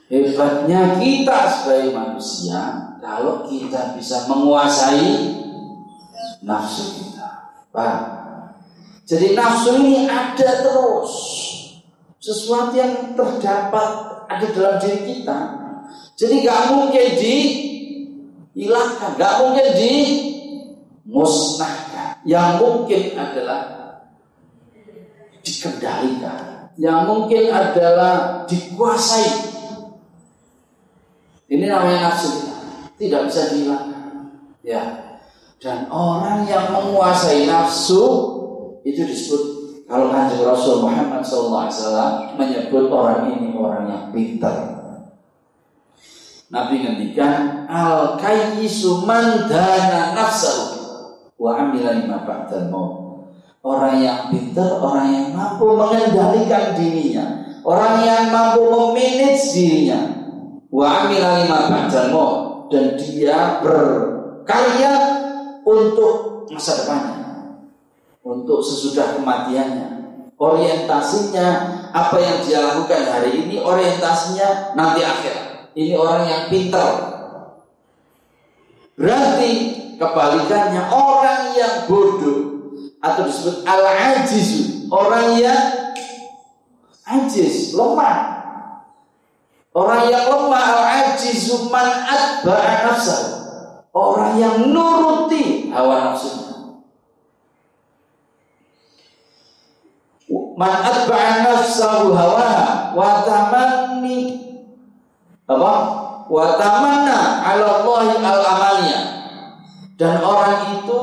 hebatnya 0.09 0.97
kita 1.01 1.39
sebagai 1.49 1.93
manusia 1.93 2.61
kalau 3.01 3.45
kita 3.49 3.97
bisa 3.97 4.29
menguasai 4.29 5.37
nafsu 6.45 7.01
kita. 7.01 7.29
Paham? 7.73 8.01
Jadi 9.09 9.33
nafsu 9.33 9.77
ini 9.81 10.05
ada 10.05 10.49
terus. 10.61 11.13
Sesuatu 12.21 12.77
yang 12.77 13.17
terdapat 13.17 13.89
ada 14.29 14.45
dalam 14.53 14.75
diri 14.77 15.01
kita. 15.17 15.39
Jadi 16.19 16.45
gak 16.45 16.75
mungkin 16.75 17.07
dihilangkan, 18.59 19.15
gak 19.15 19.39
mungkin 19.39 19.71
dimusnahkan. 21.07 22.19
Yang 22.27 22.59
mungkin 22.59 23.15
adalah 23.15 23.61
dikendalikan. 25.39 26.75
Yang 26.75 26.99
mungkin 27.07 27.55
adalah 27.55 28.43
dikuasai. 28.51 29.31
Ini 31.47 31.71
namanya 31.71 32.11
nafsu 32.11 32.27
kita. 32.35 32.59
Tidak 32.99 33.21
bisa 33.31 33.47
dihilangkan. 33.55 34.27
Ya. 34.67 35.15
Dan 35.63 35.87
orang 35.87 36.43
yang 36.43 36.75
menguasai 36.75 37.47
nafsu 37.47 38.03
itu 38.83 39.07
disebut 39.07 39.43
kalau 39.89 40.11
kanjeng 40.13 40.45
Rasul 40.45 40.85
Muhammad 40.85 41.25
SAW 41.25 42.37
menyebut 42.37 42.87
orang 42.91 43.33
ini 43.33 43.55
orang 43.55 43.87
yang 43.89 44.03
pintar. 44.13 44.78
Nabi 46.49 46.81
ngendikan 46.81 47.69
al 47.69 48.17
kayyisu 48.17 49.05
man 49.05 49.45
dana 49.45 50.17
nafsahu 50.17 50.81
wa 51.37 51.49
amila 51.55 51.93
lima 51.93 52.25
ba'dal 52.25 52.73
maut. 52.73 52.93
Orang 53.61 54.01
yang 54.01 54.33
pintar, 54.33 54.81
orang 54.81 55.13
yang 55.13 55.27
mampu 55.35 55.67
mengendalikan 55.77 56.73
dirinya, 56.73 57.45
orang 57.61 58.01
yang 58.01 58.23
mampu 58.33 58.65
memanage 58.65 59.53
dirinya. 59.53 59.99
Wa 60.73 61.05
amila 61.05 61.45
lima 61.45 61.57
ba'dal 61.69 62.09
maut 62.09 62.39
dan 62.73 62.97
dia 62.97 63.61
berkarya 63.61 64.93
untuk 65.65 66.49
masa 66.49 66.81
depannya 66.81 67.19
untuk 68.29 68.61
sesudah 68.61 69.17
kematiannya. 69.17 69.87
Orientasinya 70.39 71.47
apa 71.91 72.15
yang 72.15 72.37
dia 72.47 72.63
lakukan 72.63 73.03
hari 73.11 73.43
ini, 73.43 73.59
orientasinya 73.59 74.71
nanti 74.77 75.03
akhir. 75.03 75.48
Ini 75.79 75.95
orang 75.95 76.27
yang 76.27 76.43
pintar. 76.51 76.91
Berarti 78.99 79.51
kebalikannya 79.95 80.83
orang 80.91 81.55
yang 81.55 81.87
bodoh 81.87 82.67
atau 82.99 83.23
disebut 83.23 83.63
al-ajiz, 83.63 84.83
orang 84.91 85.39
yang 85.39 85.63
ajiz, 87.07 87.71
lemah. 87.79 88.43
Orang 89.71 90.11
yang 90.11 90.27
lemah 90.27 90.63
al-ajizu 90.75 91.71
man 91.71 91.87
atba'a 91.87 92.91
Orang 93.95 94.35
yang 94.35 94.75
nuruti 94.75 95.71
hawa 95.71 96.11
nafsunya. 96.11 96.75
man 100.59 100.73
atba'a 100.83 101.47
nafsahu 101.47 102.11
hawaha 102.11 102.91
wa 102.91 103.23
tamanni 103.23 104.48
apa? 105.49 105.71
Wa 106.29 106.45
tamanna 106.61 107.41
'ala 107.41 107.81
Allahi 107.81 108.21
al-amaliya 108.21 108.99
dan 109.97 110.21
orang 110.21 110.79
itu 110.79 111.01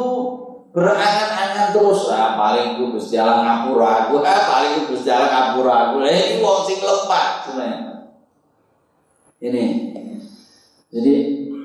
berangan-angan 0.70 1.74
terus 1.74 2.08
ah 2.14 2.38
paling 2.38 2.78
ku 2.78 2.94
Gusti 2.94 3.18
Allah 3.18 3.66
aku 3.66 3.76
ah 3.76 4.40
paling 4.46 4.86
ku 4.86 4.94
Gusti 4.94 5.10
Allah 5.10 5.52
aku 5.52 5.66
lah 5.66 5.92
ini 5.98 6.38
wong 6.38 6.62
sing 6.62 6.78
lemah 6.78 7.42
sebenarnya. 7.42 7.80
Ini. 9.36 9.64
Jadi 10.88 11.14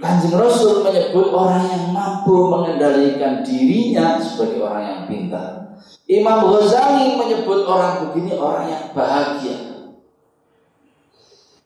Kanjeng 0.02 0.34
Rasul 0.36 0.82
menyebut 0.82 1.30
orang 1.30 1.62
yang 1.70 1.94
mampu 1.94 2.50
mengendalikan 2.50 3.46
dirinya 3.46 4.18
sebagai 4.18 4.66
orang 4.66 4.84
yang 4.84 5.02
pintar. 5.06 5.78
Imam 6.10 6.52
Ghazali 6.52 7.16
menyebut 7.16 7.64
orang 7.64 8.10
begini 8.10 8.34
orang 8.36 8.66
yang 8.68 8.84
bahagia. 8.92 9.71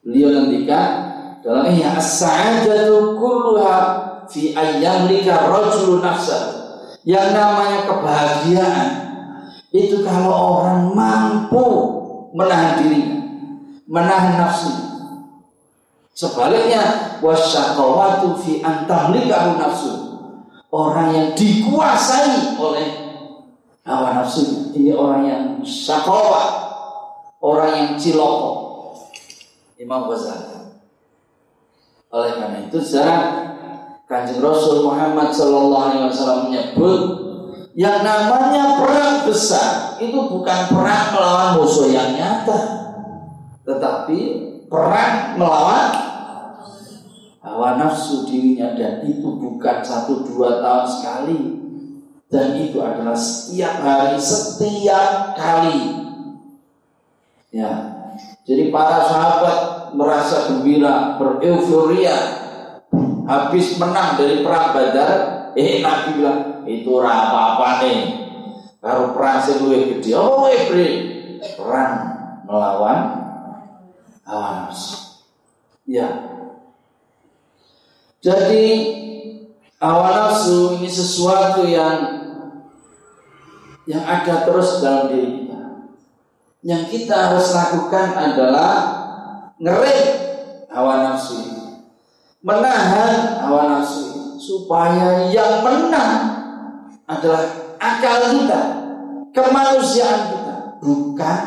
Beliau 0.05 0.29
ngendikan 0.29 1.17
dalam 1.41 1.73
ya 1.73 1.97
as-sa'adatu 1.97 3.17
kulluha 3.17 3.77
fi 4.29 4.53
ayyamlika 4.53 5.49
rajulu 5.49 5.97
nafsa. 6.05 6.53
Yang 7.05 7.33
namanya 7.33 7.89
kebahagiaan 7.89 8.87
itu 9.73 10.05
kalau 10.05 10.61
orang 10.61 10.93
mampu 10.93 11.65
menahan 12.37 12.85
dirinya, 12.85 13.17
menahan 13.89 14.37
nafsu. 14.37 14.69
Sebaliknya 16.13 17.17
wasyaqawatu 17.25 18.37
fi 18.45 18.61
antamlikahu 18.61 19.57
nafsu. 19.57 19.93
Orang 20.69 21.17
yang 21.17 21.27
dikuasai 21.33 22.61
oleh 22.61 23.05
hawa 23.85 24.17
nafsu 24.17 24.73
ini 24.73 24.91
orang 24.97 25.23
yang 25.29 25.43
syakawa 25.61 26.41
orang 27.37 27.71
yang 27.77 27.89
ciloko 28.01 28.64
Imam 29.79 30.07
Ghazali 30.11 30.55
oleh 32.15 32.31
karena 32.39 32.59
itu 32.63 32.79
sekarang 32.79 33.25
Kanjeng 34.05 34.39
Rasul 34.39 34.85
Muhammad 34.85 35.33
Sallallahu 35.33 35.85
Alaihi 35.89 36.05
Wasallam 36.13 36.41
menyebut 36.47 37.01
yang 37.75 38.07
namanya 38.07 38.79
perang 38.79 39.27
besar 39.27 39.99
itu 39.99 40.15
bukan 40.15 40.59
perang 40.71 41.11
melawan 41.11 41.59
musuh 41.59 41.91
yang 41.91 42.15
nyata, 42.15 42.59
tetapi 43.67 44.19
perang 44.71 45.35
melawan 45.35 45.91
hawa 47.43 47.75
nafsu 47.75 48.23
dirinya 48.29 48.79
dan 48.79 49.03
itu 49.03 49.27
bukan 49.27 49.83
satu 49.83 50.23
dua 50.23 50.63
tahun 50.63 50.85
sekali, 50.87 51.39
dan 52.31 52.55
itu 52.63 52.79
adalah 52.79 53.17
setiap 53.17 53.75
hari, 53.83 54.15
setiap 54.23 55.35
kali. 55.35 55.79
Ya, 57.51 57.94
jadi 58.45 58.69
para 58.69 59.01
sahabat 59.09 59.57
merasa 59.97 60.53
gembira, 60.53 61.17
bereuforia, 61.17 62.13
habis 63.25 63.73
menang 63.81 64.21
dari 64.21 64.45
perang 64.45 64.69
Badar. 64.71 65.11
Eh 65.57 65.81
Nabi 65.81 66.19
bilang 66.21 66.41
itu 66.69 66.93
apa-apa 67.01 67.69
nih. 67.81 67.99
Kalau 68.77 69.17
perang 69.17 69.41
seluwe 69.41 69.97
gede, 69.97 70.13
oh 70.13 70.45
Ibrahim 70.45 70.95
perang 71.57 71.93
melawan 72.45 72.99
hawa 74.25 74.69
Ya. 75.85 76.09
Jadi 78.21 78.65
Hawa 79.75 80.31
nafsu 80.31 80.81
ini 80.81 80.89
sesuatu 80.89 81.61
yang 81.67 82.25
yang 83.85 84.01
ada 84.01 84.47
terus 84.49 84.81
dalam 84.81 85.13
diri. 85.13 85.44
Yang 86.65 86.83
kita 86.89 87.13
harus 87.29 87.53
lakukan 87.53 88.07
adalah 88.17 88.73
ngerem 89.61 90.01
hawa 90.73 91.13
nafsu. 91.13 91.37
Menahan 92.41 93.45
hawa 93.45 93.61
nafsu. 93.69 94.41
Supaya 94.41 95.29
yang 95.29 95.61
menang 95.61 96.17
adalah 97.05 97.45
akal 97.77 98.33
kita, 98.33 98.61
kemanusiaan 99.29 100.21
kita, 100.33 100.55
bukan 100.81 101.39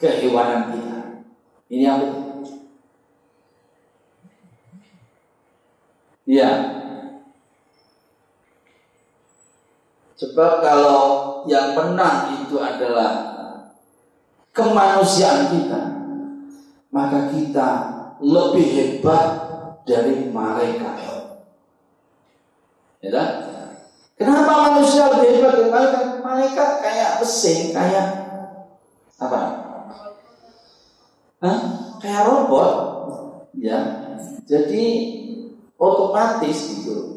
kehewanan 0.00 0.72
kita. 0.72 0.98
Ini 1.68 1.82
yang 1.84 1.98
betul. 2.00 2.24
Ya, 6.24 6.50
Sebab 10.14 10.62
kalau 10.62 11.00
yang 11.50 11.74
menang 11.74 12.46
itu 12.46 12.56
adalah 12.56 13.33
kemanusiaan 14.54 15.50
kita, 15.50 15.82
maka 16.94 17.34
kita 17.34 17.68
lebih 18.22 18.66
hebat 18.70 19.28
dari 19.82 20.30
malaikat. 20.30 20.96
Ya 23.02 23.10
kan? 23.10 23.28
Kenapa 24.14 24.52
manusia 24.70 25.10
lebih 25.10 25.42
hebat 25.42 25.52
dari 25.58 25.68
malaikat? 25.74 26.04
Malaikat 26.22 26.70
kayak 26.80 27.10
mesin, 27.18 27.74
kayak 27.74 28.06
apa? 29.18 29.40
Hah? 31.42 31.58
Kayak 31.98 32.22
robot, 32.30 32.72
ya. 33.58 33.78
Jadi 34.44 34.84
otomatis 35.74 36.58
gitu 36.78 37.14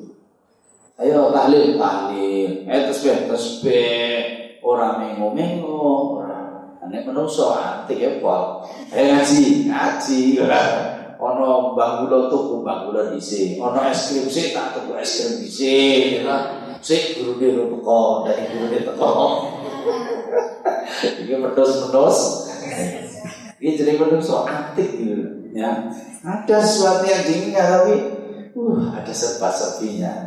Ayo 0.98 1.30
tahlil, 1.30 1.78
tahlil. 1.78 2.66
Eh 2.66 2.82
tasbih. 2.90 4.58
Orang 4.66 5.22
mengo 5.22 6.17
aneh 6.84 7.02
menungso 7.04 7.58
ya 7.90 8.10
pol. 8.22 8.64
Eh 8.94 9.12
ngaji, 9.12 9.70
ngaji. 9.70 10.22
Ono 11.18 11.74
banggulo 11.74 12.30
tuku 12.30 12.62
banggulo 12.62 13.10
disi. 13.10 13.58
Ono 13.58 13.82
es 13.90 14.14
krim 14.14 14.30
sih 14.30 14.54
tak 14.54 14.78
tuku 14.78 14.94
es 14.98 15.12
krim 15.18 15.34
disi. 15.42 15.76
Sik 16.78 17.18
guru 17.18 17.42
dia 17.42 17.58
teko, 17.58 18.22
dari 18.22 18.44
guru 18.54 18.66
dia 18.70 18.86
teko. 18.86 19.12
Ini 21.26 21.36
medos 21.42 21.72
medos. 21.84 22.18
Ini 23.58 23.74
jadi 23.74 23.98
menungso 23.98 24.46
antik 24.46 24.94
gitu. 24.94 25.50
Ya, 25.58 25.90
ada 26.22 26.58
sesuatu 26.62 27.10
yang 27.10 27.26
diingat 27.26 27.66
tapi 27.66 27.96
Uh, 28.58 28.90
ada 28.90 29.14
serba-serbinya, 29.14 30.26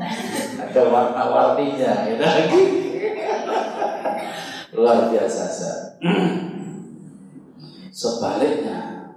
ada 0.55 0.81
warna-warninya, 0.87 2.15
ya. 2.15 2.15
Luar 4.79 5.11
biasa, 5.11 5.51
Sebaliknya, 7.91 9.13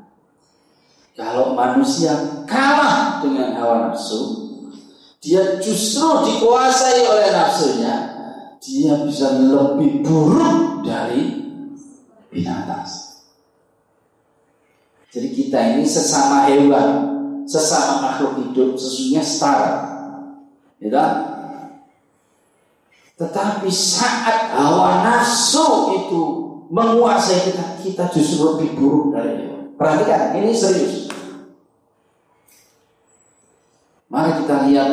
kalau 1.15 1.55
manusia 1.55 2.43
kalah 2.43 3.23
dengan 3.23 3.55
hawa 3.55 3.75
nafsu, 3.87 4.51
dia 5.23 5.63
justru 5.63 6.27
dikuasai 6.27 7.07
oleh 7.07 7.31
nafsunya, 7.31 7.95
dia 8.59 8.99
bisa 9.07 9.39
lebih 9.39 10.03
buruk 10.03 10.83
dari 10.83 11.47
binatang. 12.27 12.83
Jadi 15.13 15.29
kita 15.29 15.77
ini 15.77 15.85
sesama 15.85 16.49
hewan, 16.49 16.89
sesama 17.45 18.01
makhluk 18.01 18.49
hidup 18.49 18.73
sesungguhnya 18.73 19.21
setara. 19.21 19.73
Ya 20.81 21.05
Tetapi 23.13 23.69
saat 23.69 24.57
hawa 24.57 25.05
nafsu 25.05 26.01
itu 26.01 26.42
menguasai 26.69 27.51
kita, 27.51 27.65
kita 27.81 28.03
justru 28.13 28.55
lebih 28.55 28.77
buruk 28.77 29.15
dari 29.15 29.43
itu. 29.43 29.73
Perhatikan, 29.75 30.37
ini 30.37 30.53
serius. 30.53 31.09
Mari 34.07 34.45
kita 34.45 34.69
lihat 34.69 34.91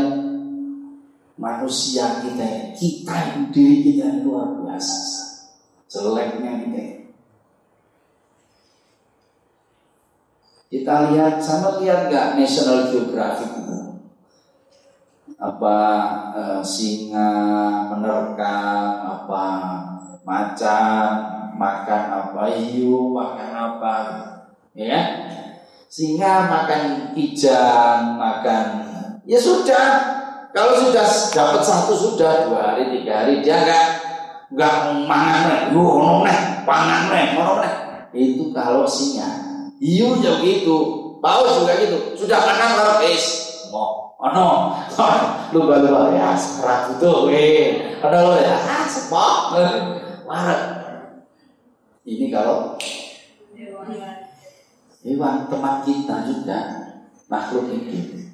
manusia 1.36 2.24
kita, 2.24 2.72
kita 2.72 3.16
diri 3.52 3.84
kita 3.84 4.02
yang 4.08 4.24
luar 4.24 4.56
biasa. 4.64 4.96
Jeleknya 5.90 6.64
kita 6.64 6.82
Kita 10.70 11.10
lihat 11.10 11.42
sama 11.42 11.82
lihat 11.82 12.06
nggak 12.06 12.38
National 12.38 12.86
Geographic 12.86 13.58
itu 13.58 13.98
apa 15.40 15.78
e, 16.30 16.42
singa 16.62 17.32
menerkam 17.90 18.86
apa 19.08 19.44
macan 20.22 21.39
makan 21.60 22.02
apa 22.08 22.56
hiu 22.56 23.12
makan 23.12 23.50
apa 23.52 23.94
ya 24.72 25.00
singa 25.92 26.48
makan 26.48 27.12
kijang 27.12 28.16
makan 28.16 28.64
ya 29.28 29.36
sudah. 29.36 30.16
Kalau 30.50 30.74
sudah 30.74 31.06
dapat 31.30 31.62
satu 31.62 31.94
sudah 31.94 32.50
dua 32.50 32.74
hari 32.74 32.90
tiga 32.90 33.22
hari 33.22 33.38
dia 33.38 33.62
nggak 33.62 33.86
nggak 34.50 34.74
mangan 35.06 35.70
nih, 35.70 36.38
pangan 36.66 37.02
nih, 37.06 37.26
itu 38.10 38.50
kalau 38.50 38.82
singa. 38.82 39.30
Hiu 39.78 40.18
juga 40.18 40.42
gitu, 40.42 40.78
paus 41.22 41.62
juga 41.62 41.78
gitu. 41.78 42.18
Sudah 42.18 42.42
makan 42.42 42.70
kalau 42.82 42.96
es, 43.06 43.24
mau, 43.70 44.10
oh 44.18 44.30
no, 44.34 44.48
lu 45.54 45.64
baru 45.70 46.18
ya 46.18 46.34
sekarang 46.34 46.98
itu, 46.98 47.12
eh, 47.30 47.96
ada 48.02 48.18
lo 48.26 48.34
ya, 48.34 48.58
ah 48.58 48.84
sepok, 48.90 49.54
marah. 50.28 50.79
Ini 52.10 52.26
kalau 52.34 52.74
hewan 55.06 55.46
teman 55.46 55.76
kita 55.86 56.16
juga 56.26 56.58
makhluk 57.30 57.70
hidup. 57.70 58.26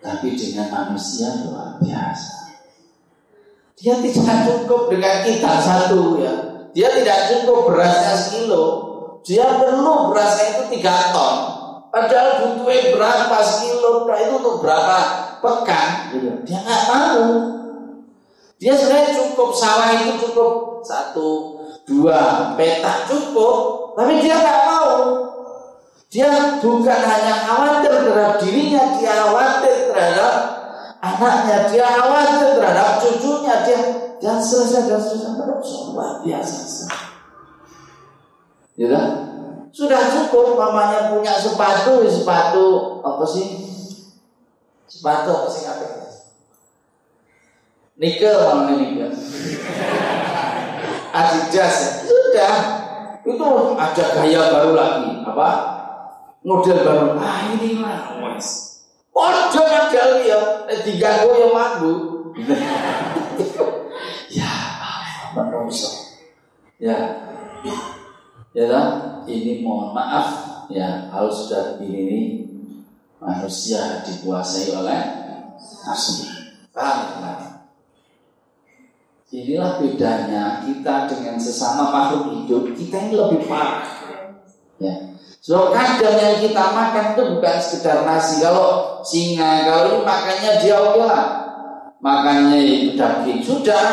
Tapi 0.00 0.32
dengan 0.32 0.72
manusia 0.72 1.44
luar 1.44 1.76
biasa. 1.76 2.56
Dia 3.76 4.00
tidak 4.00 4.48
cukup 4.48 4.88
dengan 4.88 5.20
kita 5.28 5.52
satu 5.60 6.16
ya. 6.16 6.34
Dia 6.72 6.88
tidak 6.96 7.18
cukup 7.28 7.68
berasnya 7.68 8.16
sekilo 8.16 8.90
dia 9.20 9.60
perlu 9.60 10.12
berasnya 10.12 10.44
itu 10.56 10.62
tiga 10.78 11.12
ton. 11.12 11.36
Padahal 11.90 12.54
butuhnya 12.54 12.94
berapa 12.94 13.38
kilo, 13.60 14.06
nah 14.06 14.16
itu 14.22 14.32
untuk 14.38 14.62
berapa 14.62 14.98
pekan, 15.42 16.14
gitu. 16.14 16.30
Dia 16.46 16.58
nggak 16.62 16.84
mau. 16.86 17.22
Dia 18.62 18.72
sebenarnya 18.78 19.10
cukup 19.18 19.50
sawah 19.50 19.90
itu 19.98 20.22
cukup 20.22 20.80
satu, 20.86 21.59
dua 21.90 22.54
petak 22.54 23.10
cukup, 23.10 23.90
tapi 23.98 24.22
dia 24.22 24.38
nggak 24.38 24.60
mau. 24.70 24.94
Dia 26.10 26.30
bukan 26.62 27.00
hanya 27.06 27.34
khawatir 27.46 27.94
terhadap 28.06 28.38
dirinya, 28.38 28.82
dia 28.98 29.14
khawatir 29.26 29.90
terhadap 29.90 30.34
anaknya, 31.02 31.58
dia 31.70 31.86
khawatir 31.86 32.48
terhadap 32.58 32.88
cucunya, 33.02 33.54
dia 33.66 33.80
dan 34.20 34.38
selesai 34.38 34.86
dan 34.86 35.00
selesai 35.02 35.32
terus 35.38 35.70
luar 35.90 36.22
biasa. 36.22 36.86
Ya 38.78 39.02
Sudah 39.70 40.02
cukup 40.10 40.58
mamanya 40.58 41.14
punya 41.14 41.38
sepatu, 41.38 42.02
sepatu 42.10 42.98
apa 43.06 43.24
sih? 43.26 43.46
Sepatu 44.90 45.30
apa 45.30 45.48
sih 45.52 45.62
apa? 45.70 45.99
Nikel 48.00 48.32
mana 48.32 48.80
nikel? 48.80 49.12
Adidas 51.12 51.52
ya. 51.52 51.90
Sudah. 52.08 52.56
Itu 53.20 53.76
ada 53.76 54.04
gaya 54.16 54.40
baru 54.48 54.72
lagi. 54.72 55.12
Apa? 55.28 55.48
Model 56.40 56.78
baru. 56.80 57.20
Ah 57.20 57.52
ini 57.52 57.76
mah 57.76 58.16
wes. 58.24 58.80
Ojo 59.12 59.60
model 59.60 60.10
ya. 60.24 60.40
Tiga 60.80 61.28
gue 61.28 61.34
yang 61.44 61.52
mampu. 61.52 61.92
ya, 64.32 64.52
manusia. 65.36 65.92
Ya 66.80 66.96
ya 68.56 68.64
kan? 68.66 68.88
ini 69.30 69.62
mohon 69.62 69.94
maaf 69.94 70.66
ya 70.72 71.06
kalau 71.12 71.30
sudah 71.30 71.78
begini 71.78 72.02
ini 72.02 72.20
manusia 73.22 74.02
dikuasai 74.02 74.74
oleh 74.74 75.00
nafsu 75.86 76.26
paham 76.74 77.20
ya? 77.20 77.49
Inilah 79.30 79.78
bedanya 79.78 80.66
kita 80.66 81.06
dengan 81.06 81.38
sesama 81.38 81.94
makhluk 81.94 82.34
hidup 82.34 82.74
kita 82.74 82.98
ini 82.98 83.14
lebih 83.14 83.46
parah. 83.46 83.86
Ya. 84.82 85.14
So 85.38 85.70
kadang 85.70 86.18
yang 86.18 86.42
kita 86.42 86.64
makan 86.74 87.14
itu 87.14 87.22
bukan 87.38 87.56
sekedar 87.62 88.02
nasi. 88.02 88.42
Kalau 88.42 88.98
singa, 89.06 89.70
kalau 89.70 89.82
ini 89.86 89.98
makannya 90.02 90.52
dia 90.58 90.76
oke 90.82 91.02
lah. 91.06 91.26
Makannya 92.02 92.58
itu 92.58 92.98
daging 92.98 93.40
sudah. 93.46 93.86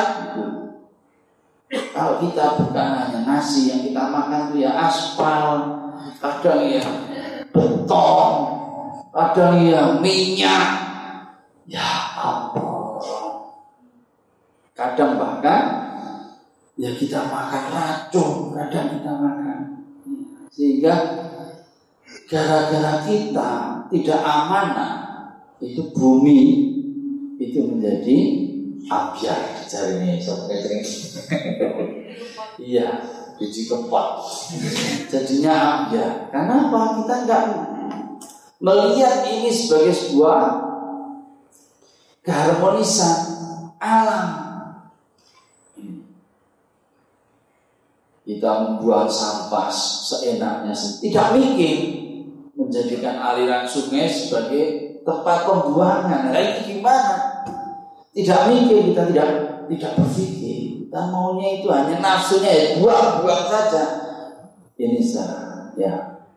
Kalau 1.69 2.17
kita 2.17 2.58
bukan 2.58 2.89
hanya 2.97 3.19
nasi 3.21 3.69
yang 3.69 3.86
kita 3.86 4.10
makan 4.10 4.50
itu 4.50 4.65
ya 4.65 4.71
aspal, 4.89 5.78
kadang 6.17 6.65
ya 6.65 6.82
beton, 7.54 8.30
kadang 9.12 9.62
ya 9.67 10.02
minyak, 10.02 10.65
Ya 11.67 11.89
Allah. 12.15 12.67
Kadang 14.78 15.18
bahkan 15.18 15.90
ya 16.78 16.94
kita 16.94 17.26
makan 17.26 17.63
racun, 17.74 18.54
kadang 18.54 18.94
kita 18.94 19.12
makan. 19.18 19.60
Sehingga 20.54 20.94
gara-gara 22.30 23.02
kita 23.02 23.50
tidak 23.90 24.22
amanah 24.22 24.94
itu 25.58 25.82
bumi 25.90 26.42
itu 27.42 27.66
menjadi 27.66 28.18
abiar 28.86 29.66
cari 29.66 29.98
ini 29.98 30.22
iya 32.70 33.02
biji 33.42 33.66
kepot. 33.66 34.10
Jadinya 35.10 35.90
abiar 35.90 36.30
karena 36.30 36.70
apa 36.70 37.02
kita 37.02 37.16
nggak 37.26 37.44
melihat 38.62 39.26
ini 39.26 39.50
sebagai 39.50 39.94
sebuah 39.94 40.42
keharmonisan 42.22 43.18
alam 43.82 44.47
kita 48.28 48.52
membuang 48.68 49.08
sampah 49.08 49.72
seenaknya 49.72 50.76
tidak 50.76 51.40
mikir 51.40 51.78
menjadikan 52.60 53.16
aliran 53.24 53.63
sungai 53.63 54.12
sebagai 54.12 55.00
tempat 55.08 55.48
pembuangan. 55.48 56.36
Nah 56.36 56.42
itu 56.44 56.76
gimana? 56.76 57.16
Tidak 58.12 58.42
mikir 58.52 58.92
kita 58.92 59.08
tidak 59.16 59.30
tidak 59.72 59.92
berpikir. 59.96 60.84
Kita 60.84 61.00
maunya 61.08 61.63
itu 61.63 61.68
hanya 61.72 62.04
nafsunya 62.04 62.52
ya 62.52 62.66
buang-buang 62.84 63.46
saja. 63.48 63.84
Ini 64.76 65.00
sah, 65.00 65.72
ya. 65.80 66.28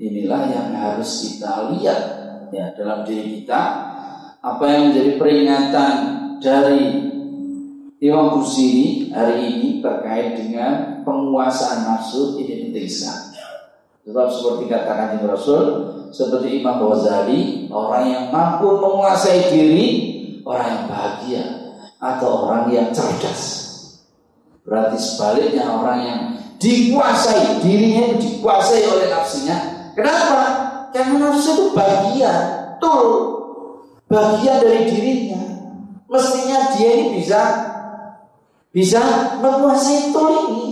Inilah 0.00 0.50
yang 0.50 0.74
harus 0.74 1.10
kita 1.22 1.70
lihat 1.76 2.00
ya 2.50 2.74
dalam 2.74 3.06
diri 3.06 3.42
kita 3.44 3.62
apa 4.42 4.64
yang 4.66 4.90
menjadi 4.90 5.12
peringatan 5.20 5.94
dari 6.42 7.13
Imam 8.04 8.36
Busiri 8.36 9.08
hari 9.16 9.48
ini 9.48 9.68
terkait 9.80 10.36
dengan 10.36 11.00
penguasaan 11.08 11.88
nafsu 11.88 12.36
ini 12.36 12.68
penting 12.68 12.84
sekali. 12.84 13.40
Sebab 14.04 14.28
seperti 14.28 14.64
katakan 14.68 15.24
Rasul, 15.24 15.64
seperti 16.12 16.60
Imam 16.60 16.84
Ghazali, 16.84 17.72
orang 17.72 18.04
yang 18.04 18.24
mampu 18.28 18.76
menguasai 18.76 19.48
diri, 19.48 19.88
orang 20.44 20.68
yang 20.68 20.84
bahagia 20.84 21.44
atau 21.96 22.44
orang 22.44 22.68
yang 22.68 22.92
cerdas. 22.92 23.40
Berarti 24.68 25.00
sebaliknya 25.00 25.64
orang 25.64 25.98
yang 26.04 26.20
dikuasai 26.60 27.64
dirinya 27.64 28.20
dikuasai 28.20 28.84
oleh 28.84 29.08
nafsunya. 29.08 29.56
Kenapa? 29.96 30.44
Karena 30.92 31.32
nafsu 31.32 31.56
itu 31.56 31.64
bagian, 31.72 32.76
tuh 32.76 33.08
bagian 34.12 34.60
dari 34.60 34.92
dirinya. 34.92 35.40
Mestinya 36.04 36.76
dia 36.76 36.90
ini 37.00 37.24
bisa 37.24 37.72
bisa 38.74 39.00
menguasai 39.38 40.10
tul 40.10 40.50
ini. 40.50 40.66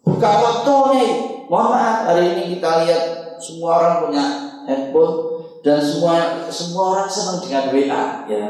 Bukan 0.00 0.34
waktunya 0.40 1.04
mohon 1.52 1.76
maaf 1.76 2.08
hari 2.08 2.32
ini 2.32 2.56
kita 2.56 2.88
lihat 2.88 3.02
semua 3.36 3.76
orang 3.76 3.94
punya 4.08 4.24
handphone 4.64 5.14
dan 5.60 5.76
semua 5.84 6.40
semua 6.48 6.84
orang 6.96 7.08
senang 7.12 7.44
dengan 7.44 7.64
WA 7.68 8.04
ya. 8.32 8.44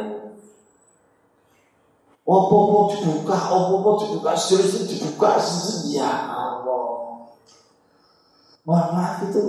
Opo-opo 2.25 2.89
dibuka, 2.97 3.37
opo-opo 3.53 4.01
dibuka, 4.01 4.33
serius 4.33 4.89
dibuka, 4.89 5.37
ya 5.93 6.09
Allah. 6.33 7.29
Mohon 8.65 8.89
maaf 8.97 9.17
itu 9.29 9.45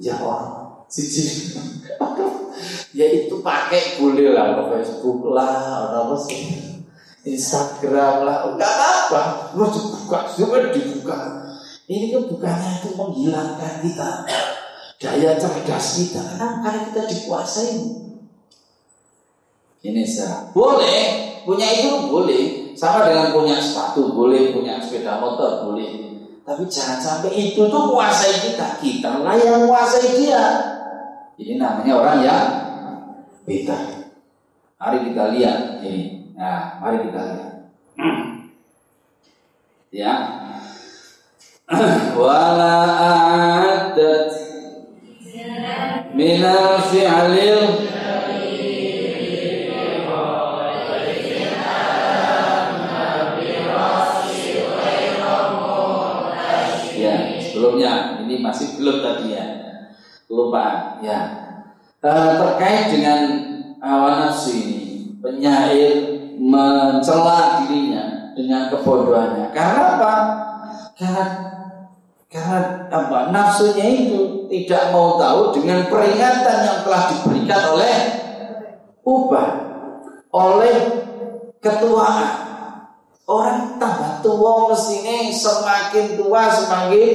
ya 0.00 0.18
Allah. 0.18 0.64
Siji. 0.92 1.58
ya 2.94 3.06
itu 3.10 3.42
pakai 3.42 3.98
boleh 3.98 4.30
lah 4.30 4.70
Facebook 4.70 5.34
lah, 5.34 6.06
apa 6.06 6.14
sih? 6.26 6.75
Instagram 7.26 8.22
lah, 8.22 8.46
enggak 8.54 8.70
apa-apa. 8.70 9.22
Lu 9.58 9.66
dibuka, 9.66 10.30
semua 10.30 10.70
dibuka. 10.70 11.18
Ini 11.90 12.14
kan 12.14 12.22
bukannya 12.30 12.70
itu 12.82 12.88
menghilangkan 12.94 13.74
kita 13.82 14.10
daya 15.02 15.34
cerdas 15.34 15.86
kita, 15.98 16.22
karena 16.38 16.80
kita 16.86 17.02
dikuasai. 17.10 17.78
Ini 19.86 20.02
sah. 20.06 20.50
Boleh 20.54 21.38
punya 21.46 21.66
itu 21.66 22.10
boleh, 22.10 22.74
sama 22.74 23.06
dengan 23.06 23.30
punya 23.30 23.58
sepatu 23.58 24.14
boleh, 24.14 24.50
punya 24.54 24.82
sepeda 24.82 25.22
motor 25.22 25.66
boleh. 25.66 26.06
Tapi 26.46 26.62
jangan 26.70 26.98
sampai 27.02 27.34
itu 27.34 27.66
tuh 27.66 27.84
kuasai 27.90 28.50
kita, 28.50 28.78
kita 28.78 29.22
lah 29.22 29.34
yang 29.34 29.66
kuasai 29.66 30.14
dia. 30.14 30.42
Ini 31.36 31.58
namanya 31.58 31.92
orang 31.98 32.18
yang 32.22 32.46
beda. 33.42 33.78
Mari 34.78 35.10
kita 35.10 35.24
lihat 35.36 35.82
ini. 35.82 36.15
Nah, 36.36 36.76
mari 36.84 37.08
kita 37.08 37.16
lihat. 37.16 37.72
ya, 39.88 40.14
wala 42.20 42.76
a'addat 42.92 44.36
minal 46.12 46.76
ya 46.92 47.24
sebelumnya. 57.40 58.20
Ini 58.28 58.44
masih 58.44 58.76
belum 58.76 59.00
tadi 59.00 59.32
ya. 59.32 59.46
Lupa 60.28 61.00
ya. 61.00 61.20
Uh, 62.06 62.38
terkait 62.38 62.92
dengan 62.92 63.20
hawa 63.82 64.28
nafsu 64.28 64.54
ini 64.54 64.86
penyair 65.18 66.15
mencela 66.36 67.64
dirinya 67.64 68.36
dengan 68.36 68.68
kebodohannya 68.68 69.50
karena 69.56 69.82
apa 69.96 70.12
karena 70.96 71.24
karena 72.26 72.90
apa? 72.90 73.30
Nafsunya 73.30 73.86
itu 73.86 74.50
tidak 74.50 74.90
mau 74.90 75.16
tahu 75.16 75.54
dengan 75.56 75.86
peringatan 75.86 76.58
yang 76.68 76.78
telah 76.82 77.02
diberikan 77.14 77.62
oleh 77.72 77.96
ubah, 79.06 79.48
oleh 80.34 80.76
ketuaan. 81.62 82.44
Orang 83.26 83.74
tambah 83.82 84.22
tua 84.22 84.70
mestinya 84.70 85.34
semakin 85.34 86.14
tua 86.14 86.46
semakin 86.46 87.14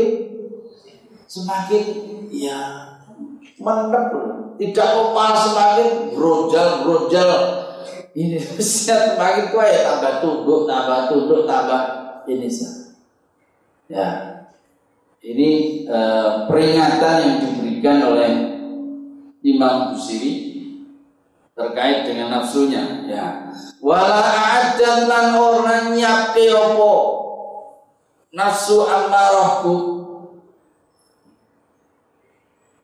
semakin 1.23 1.83
ya 2.27 2.59
mantap 3.63 4.11
tidak 4.59 4.89
opal 4.91 5.31
semakin 5.31 6.11
brojal 6.11 6.83
brojal 6.83 7.31
ini 8.11 8.35
semakin 8.59 9.55
tua 9.55 9.65
ya 9.71 9.79
tambah 9.87 10.13
tunduk 10.19 10.67
tambah 10.67 11.07
tunduk 11.07 11.47
tambah 11.47 11.81
ini 12.27 12.47
ya. 13.91 14.07
Ini 15.21 15.49
uh, 15.85 16.49
peringatan 16.49 17.15
yang 17.21 17.35
diberikan 17.45 17.97
oleh 18.09 18.31
Imam 19.45 19.93
Busiri 19.93 20.49
terkait 21.53 22.09
dengan 22.09 22.41
nafsunya 22.41 23.05
ya. 23.05 23.53
Wala 23.77 24.25
adan 24.25 25.05
orang 25.37 25.93
nyape 25.93 26.49
opo 26.49 26.93
nafsu 28.33 28.81
amarahku 28.81 29.75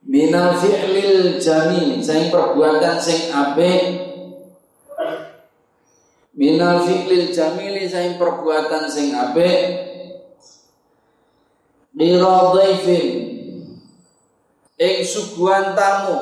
minal 0.05 0.61
fi'lil 0.61 1.41
jamil. 1.41 1.97
Sing 2.05 2.29
perbuatan 2.29 3.01
sing 3.01 3.33
ape 3.33 4.06
minal 6.37 6.85
fi'lil 6.85 7.33
jamil 7.33 7.75
sing 7.89 8.21
perbuatan 8.21 8.85
sing 8.85 9.11
ape 9.17 9.51
Lira 11.97 12.53
dhaifin. 12.53 13.07
Ing 14.77 14.97
suguhan 15.01 15.73
tamu. 15.73 16.17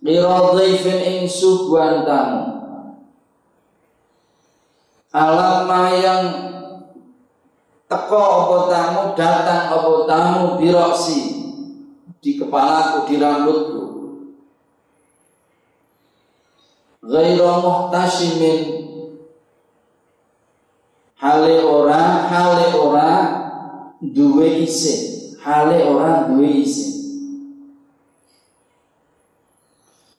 Lira 0.00 0.56
dhaifin 0.56 0.98
ing 1.04 1.18
suguhan 1.28 2.08
tamu. 2.08 2.42
Alama 5.12 5.92
yang 6.00 6.24
teko 7.84 8.24
apa 8.24 8.56
tamu 8.72 9.02
datang 9.12 9.64
apa 9.68 9.92
tamu 10.08 10.44
biroksi 10.56 11.20
di 12.24 12.40
kepalaku 12.40 13.10
di 13.10 13.14
rambutku 13.20 13.79
Ghaira 17.00 17.52
muhtashimin. 17.64 18.60
Hale 21.20 21.60
ora, 21.64 22.28
hale 22.28 22.66
ora 22.76 23.10
duwe 24.00 24.64
isin 24.64 25.36
hale 25.44 25.84
orang 25.84 26.32
duwe 26.32 26.64
isin 26.64 26.92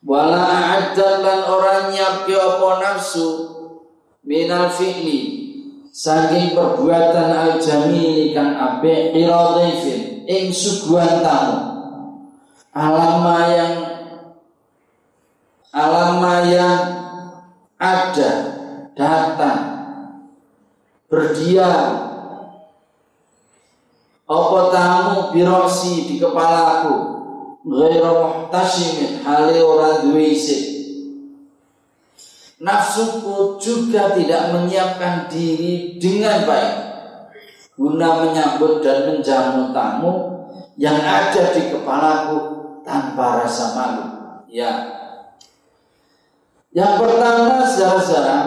wala 0.06 0.46
a'addan 0.46 1.26
lan 1.26 1.42
ora 1.50 1.90
nyiapke 1.90 2.38
apa 2.38 2.70
nafsu 2.78 3.28
minal 4.22 4.70
fi'li 4.70 5.20
saking 5.90 6.54
perbuatan 6.54 7.34
al 7.34 7.52
jamili 7.58 8.38
kan 8.38 8.54
ape 8.54 9.18
iradifin 9.18 10.30
ing 10.30 10.54
suguhan 10.54 11.26
tamu. 11.26 11.58
Alama 12.72 13.52
yang 13.52 13.91
alama 15.72 16.44
yang 16.48 16.80
ada 17.80 18.32
datang 18.92 19.64
berdiam 21.08 22.12
apa 24.28 24.60
tamu 24.72 25.18
birosi 25.32 26.12
di 26.12 26.16
kepalaku 26.20 26.96
ghairu 27.68 28.12
muhtasimin 28.20 29.24
hale 29.24 29.60
ora 29.60 30.04
duwe 30.04 30.36
Nafsuku 32.62 33.58
juga 33.58 34.14
tidak 34.14 34.54
menyiapkan 34.54 35.26
diri 35.34 35.98
dengan 35.98 36.46
baik 36.46 36.74
guna 37.74 38.22
menyambut 38.22 38.86
dan 38.86 39.10
menjamu 39.10 39.74
tamu 39.74 40.14
yang 40.78 41.02
ada 41.02 41.58
di 41.58 41.74
kepalaku 41.74 42.38
tanpa 42.86 43.42
rasa 43.42 43.74
malu. 43.74 44.06
Ya. 44.46 45.01
Yang 46.72 46.94
pertama 47.04 47.68
saudara-saudara, 47.68 48.40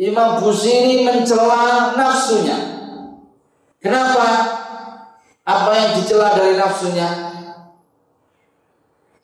Imam 0.00 0.40
Busiri 0.40 1.04
mencela 1.04 1.92
nafsunya. 1.96 2.56
Kenapa? 3.80 4.28
Apa 5.46 5.70
yang 5.76 5.90
dicela 6.00 6.32
dari 6.36 6.56
nafsunya? 6.56 7.08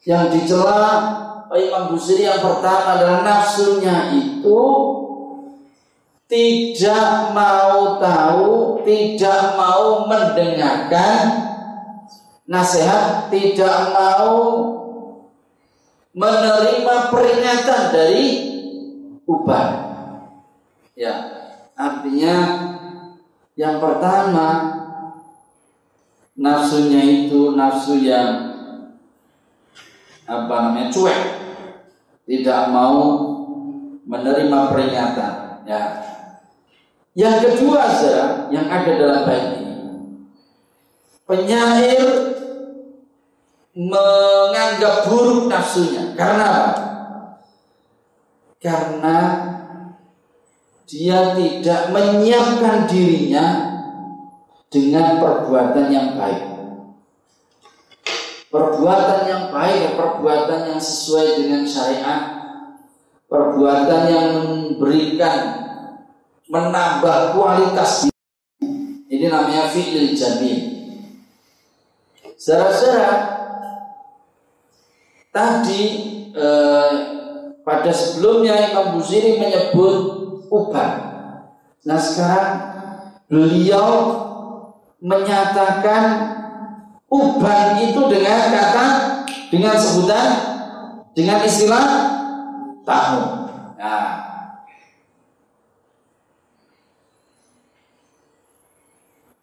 Yang 0.04 0.24
dicela 0.36 0.92
Imam 1.52 1.92
Busiri 1.92 2.24
yang 2.24 2.40
pertama 2.40 2.96
adalah 2.96 3.20
nafsunya 3.20 4.16
itu 4.16 4.60
tidak 6.32 7.36
mau 7.36 8.00
tahu, 8.00 8.80
tidak 8.88 9.52
mau 9.60 10.08
mendengarkan 10.08 11.24
nasihat, 12.48 13.28
tidak 13.28 13.92
mau 13.92 14.71
menerima 16.12 16.96
peringatan 17.08 17.82
dari 17.92 18.26
ubah. 19.24 19.68
Ya, 20.92 21.14
artinya 21.72 22.36
yang 23.56 23.80
pertama 23.80 24.48
nafsunya 26.36 27.00
itu 27.24 27.56
nafsu 27.56 28.00
yang 28.04 28.52
apa 30.28 30.54
namanya 30.68 30.92
cuek, 30.92 31.20
tidak 32.28 32.60
mau 32.72 33.00
menerima 34.04 34.58
peringatan. 34.72 35.34
Ya, 35.64 35.80
yang 37.12 37.40
kedua 37.44 37.92
saudara, 37.92 38.48
yang 38.48 38.68
ada 38.72 38.92
dalam 38.96 39.24
ini 39.28 39.72
Penyair 41.28 42.31
menganggap 43.72 45.08
buruk 45.08 45.48
nafsunya 45.48 46.12
Karena? 46.12 46.50
Karena 48.62 49.18
dia 50.92 51.32
tidak 51.32 51.88
menyiapkan 51.88 52.84
dirinya 52.84 53.46
dengan 54.68 55.16
perbuatan 55.24 55.88
yang 55.88 56.20
baik. 56.20 56.52
Perbuatan 58.52 59.20
yang 59.24 59.44
baik, 59.48 59.96
perbuatan 59.96 60.60
yang 60.68 60.80
sesuai 60.80 61.40
dengan 61.40 61.64
syariat, 61.64 62.22
perbuatan 63.24 64.02
yang 64.12 64.30
memberikan 64.44 65.36
menambah 66.52 67.32
kualitas 67.40 68.12
ini 69.08 69.26
namanya 69.32 69.72
fi'il 69.72 70.12
jamil 70.12 70.60
Saudara-saudara 72.36 73.41
tadi 75.32 75.82
eh, 76.36 76.92
pada 77.64 77.90
sebelumnya 77.90 78.70
Imam 78.70 79.00
Busiri 79.00 79.40
menyebut 79.40 79.96
uban 80.52 80.92
nah 81.82 81.98
sekarang 81.98 82.52
beliau 83.26 83.90
menyatakan 85.02 86.04
uban 87.08 87.80
itu 87.80 88.00
dengan 88.12 88.40
kata 88.52 88.86
dengan 89.50 89.74
sebutan 89.74 90.28
dengan 91.16 91.42
istilah 91.42 91.86
tamu 92.86 93.24
nah. 93.80 94.22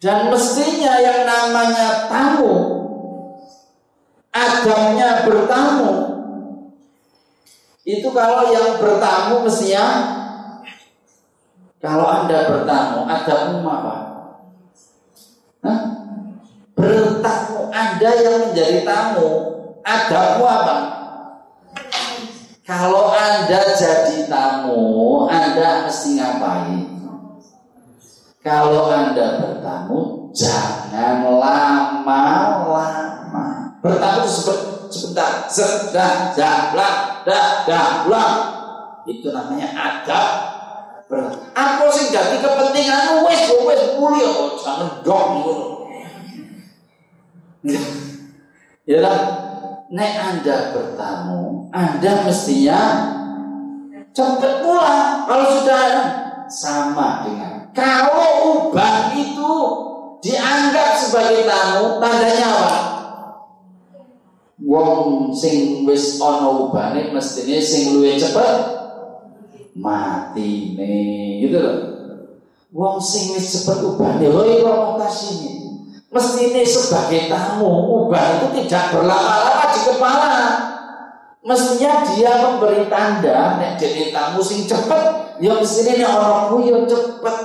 Dan 0.00 0.32
mestinya 0.32 0.96
yang 0.96 1.28
namanya 1.28 2.08
tamu 2.08 2.79
Adamnya 4.30 5.26
bertamu 5.26 5.92
Itu 7.82 8.08
kalau 8.14 8.54
yang 8.54 8.78
bertamu 8.78 9.42
mestinya 9.42 9.86
Kalau 11.82 12.06
anda 12.06 12.46
bertamu 12.46 13.10
Adammu 13.10 13.66
apa? 13.66 13.94
Hah? 15.66 15.80
Bertamu 16.78 17.74
Anda 17.74 18.10
yang 18.22 18.38
menjadi 18.50 18.86
tamu 18.86 19.28
Adammu 19.82 20.44
apa? 20.46 20.76
Kalau 22.62 23.10
anda 23.10 23.60
jadi 23.74 24.30
tamu 24.30 25.26
Anda 25.26 25.90
mesti 25.90 26.22
ngapain? 26.22 26.90
Kalau 28.40 28.88
Anda 28.88 29.36
bertamu, 29.36 30.32
jangan 30.32 31.28
lama-lama. 31.28 33.19
Bertamu 33.80 34.28
itu 34.28 34.54
sebentar, 34.92 35.48
sedah, 35.48 36.36
dah, 36.36 36.76
dah, 37.24 37.48
dah, 38.04 38.30
Itu 39.08 39.32
namanya 39.32 39.68
adab. 39.72 40.30
Apa 41.56 41.90
sih 41.90 42.14
jadi 42.14 42.38
kepentingan 42.38 43.26
wes 43.26 43.50
wes 43.66 43.82
mulia 43.98 44.30
kok 44.30 44.50
jangan 44.62 44.90
dong 45.02 45.30
Ya 48.86 48.98
lah, 49.02 49.18
nek 49.90 50.12
Anda 50.22 50.70
bertamu, 50.70 51.66
Anda 51.74 52.22
mestinya 52.22 52.82
cepat 54.14 54.62
pulang. 54.62 55.26
Kalau 55.26 55.46
sudah 55.58 55.84
sama 56.46 57.26
dengan 57.26 57.70
kalau 57.74 58.70
ubah 58.70 59.14
itu 59.14 59.54
dianggap 60.22 60.98
sebagai 60.98 61.46
tamu, 61.46 62.02
tandanya 62.02 62.46
apa? 62.50 62.89
Wong 64.70 65.34
sing 65.34 65.82
wis 65.82 66.22
ana 66.22 66.46
ubane 66.46 67.10
mestine 67.10 67.58
sing 67.58 67.98
luwih 67.98 68.14
cepet 68.14 68.70
mati 69.74 70.78
nih 70.78 71.42
gitu 71.42 71.58
loh. 71.58 71.78
Wong 72.70 73.02
sing 73.02 73.34
wis 73.34 73.50
cepet 73.50 73.82
ubane 73.82 74.30
lho 74.30 74.46
iku 74.46 74.70
ini. 75.34 75.52
Mestine 76.14 76.62
sebagai 76.62 77.26
tamu 77.26 77.66
ubah 78.06 78.22
itu 78.38 78.62
tidak 78.62 78.94
berlama-lama 78.94 79.74
di 79.74 79.80
kepala. 79.90 80.38
Mestinya 81.42 82.06
dia 82.06 82.32
memberi 82.38 82.86
tanda 82.86 83.58
nek 83.58 83.74
jadi 83.74 84.14
tamu 84.14 84.38
sing 84.38 84.70
cepet 84.70 85.34
ya 85.42 85.58
mestine 85.58 85.98
nek 85.98 86.14
orang 86.14 86.46
kuwi 86.54 86.70
cepet 86.86 87.36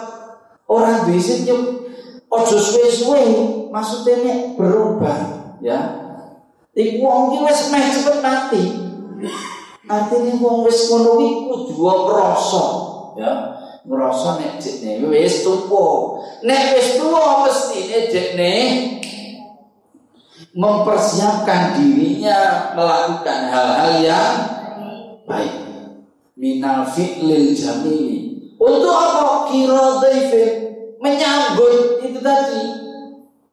Orang 0.66 1.10
bisik 1.10 1.46
yuk 1.46 1.90
ojo 2.30 2.58
suwe-suwe 2.58 3.22
maksudnya 3.74 4.14
ini 4.22 4.34
berubah 4.58 5.18
ya. 5.62 6.05
Iku 6.76 7.00
wong 7.08 7.24
ki 7.32 7.38
wis 7.48 7.72
meh 7.72 7.88
cepet 7.88 8.20
mati. 8.20 8.64
Artinya 9.88 10.34
wong 10.44 10.68
wis 10.68 10.92
ngono 10.92 11.16
kuwi 11.16 11.28
kudu 11.48 11.72
ngrasa 11.80 12.66
ya. 13.16 13.32
Ngrasa 13.88 14.30
nek 14.44 14.60
dekne 14.60 15.08
wis 15.08 15.48
tuwa. 15.48 16.20
Nek 16.44 16.76
wis 16.76 17.00
tuwa 17.00 17.48
mestine 17.48 18.12
dekne 18.12 18.54
mempersiapkan 20.56 21.80
dirinya 21.80 22.72
melakukan 22.76 23.40
hal-hal 23.52 23.94
yang 24.04 24.36
baik 25.28 25.52
minal 26.36 26.88
fi'lil 26.88 27.56
jamili 27.56 28.52
untuk 28.60 28.96
apa? 28.96 29.52
Kira 29.52 30.04
Menyambut 31.06 32.02
itu 32.02 32.18
tadi. 32.18 32.64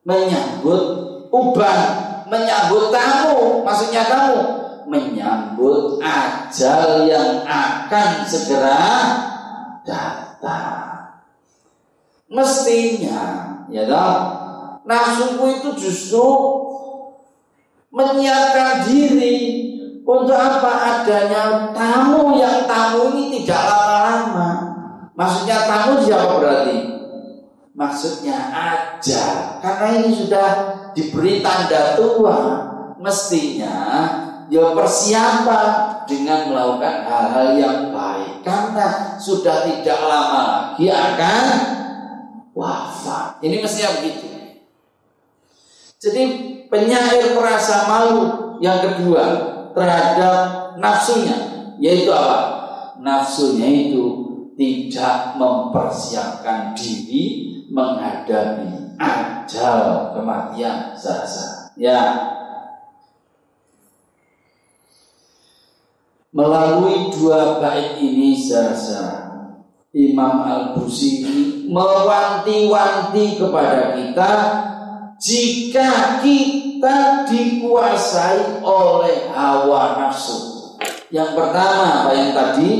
Menyambut 0.08 0.82
uban. 1.28 2.11
Menyambut 2.32 2.88
tamu. 2.88 3.60
Maksudnya 3.60 4.08
tamu. 4.08 4.40
Menyambut 4.88 6.00
ajal 6.00 7.04
yang 7.04 7.44
akan 7.44 8.24
segera 8.24 8.88
datang. 9.84 11.20
Mestinya, 12.32 13.44
ya 13.68 13.84
toh, 13.84 14.16
nafsuku 14.88 15.60
itu 15.60 15.70
justru 15.76 16.28
menyiapkan 17.92 18.88
diri 18.88 19.36
untuk 20.02 20.34
apa 20.34 21.04
adanya 21.04 21.70
tamu 21.76 22.40
yang 22.40 22.64
tamu 22.64 23.12
ini 23.14 23.44
tidak 23.44 23.62
lama-lama 23.68 24.50
Maksudnya 25.12 25.68
tamu 25.68 26.00
siapa 26.00 26.40
berarti? 26.40 26.78
Maksudnya 27.76 28.36
aja 28.50 29.24
Karena 29.60 29.86
ini 30.00 30.10
sudah 30.10 30.48
diberi 30.94 31.40
tanda 31.40 31.96
tua 31.96 32.72
Mestinya 33.02 34.06
ya 34.46 34.70
persiapan 34.78 35.68
dengan 36.06 36.54
melakukan 36.54 37.02
hal-hal 37.02 37.48
yang 37.58 37.78
baik 37.90 38.46
karena 38.46 39.18
sudah 39.18 39.66
tidak 39.66 39.98
lama 40.06 40.40
lagi 40.46 40.86
akan 40.86 41.46
wafat. 42.54 43.42
Ini 43.42 43.58
mestinya 43.58 43.98
begitu. 43.98 44.30
Jadi 45.98 46.22
penyair 46.70 47.34
merasa 47.34 47.90
malu 47.90 48.54
yang 48.62 48.78
kedua 48.78 49.22
terhadap 49.74 50.78
nafsunya 50.78 51.34
yaitu 51.82 52.14
apa? 52.14 52.38
Nafsunya 53.02 53.66
itu 53.66 54.04
tidak 54.54 55.34
mempersiapkan 55.42 56.70
diri 56.78 57.66
menghadapi 57.66 58.94
ajal 59.52 60.16
kematian 60.16 60.96
saya 60.96 61.60
Ya, 61.76 62.00
Melalui 66.32 67.12
dua 67.12 67.60
bait 67.60 68.00
ini 68.00 68.32
saudara 68.32 69.52
Imam 69.92 70.40
Al-Busiri 70.48 71.68
mewanti-wanti 71.68 73.36
kepada 73.36 73.92
kita 73.96 74.32
jika 75.20 76.20
kita 76.24 77.28
dikuasai 77.28 78.64
oleh 78.64 79.28
hawa 79.28 80.00
nafsu. 80.00 80.72
Yang 81.12 81.36
pertama 81.36 82.08
apa 82.08 82.12
yang 82.16 82.32
tadi? 82.32 82.72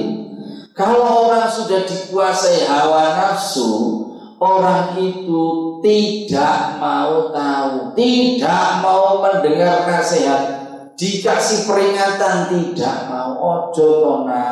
Kalau 0.73 1.29
orang 1.29 1.53
sudah 1.53 1.85
dikuasai 1.85 2.65
hawa 2.65 3.21
nafsu, 3.21 4.12
orang 4.43 4.99
itu 4.99 5.79
tidak 5.79 6.83
mau 6.83 7.31
tahu, 7.31 7.95
tidak 7.95 8.83
mau 8.83 9.23
mendengar 9.23 9.87
nasihat. 9.87 10.59
Dikasih 10.99 11.67
peringatan 11.67 12.53
tidak 12.53 13.11
mau. 13.11 13.35
Ojo 13.43 13.89
tona 14.07 14.47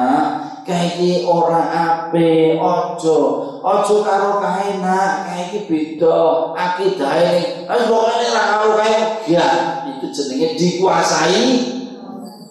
kayak 0.66 1.26
orang 1.26 1.68
ape? 1.70 2.58
Ojo. 2.58 3.18
Ojo 3.60 3.94
karo 4.02 4.42
kae 4.42 4.78
nak. 4.82 5.30
Kayak 5.30 5.68
beda 5.70 6.18
akidah 6.58 7.12
ini 7.22 7.68
tapi 7.68 7.82
pokoknya 7.86 8.28
lah 8.34 8.44
karo 8.56 8.68
kae. 8.82 8.98
Ya 9.30 9.48
itu 9.86 10.10
jenenge 10.10 10.58
dikuasai 10.58 11.42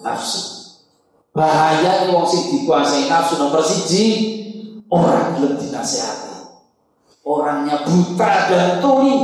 nafsu. 0.00 0.40
Bahaya 1.36 2.08
wong 2.08 2.24
sing 2.24 2.56
dikuasai 2.56 3.04
nafsu 3.10 3.36
nomor 3.36 3.60
siji 3.60 4.04
orang 4.88 5.36
belum 5.36 5.60
dinasehati 5.60 6.29
orangnya 7.30 7.86
buta 7.86 8.32
dan 8.50 8.68
tuli 8.82 9.18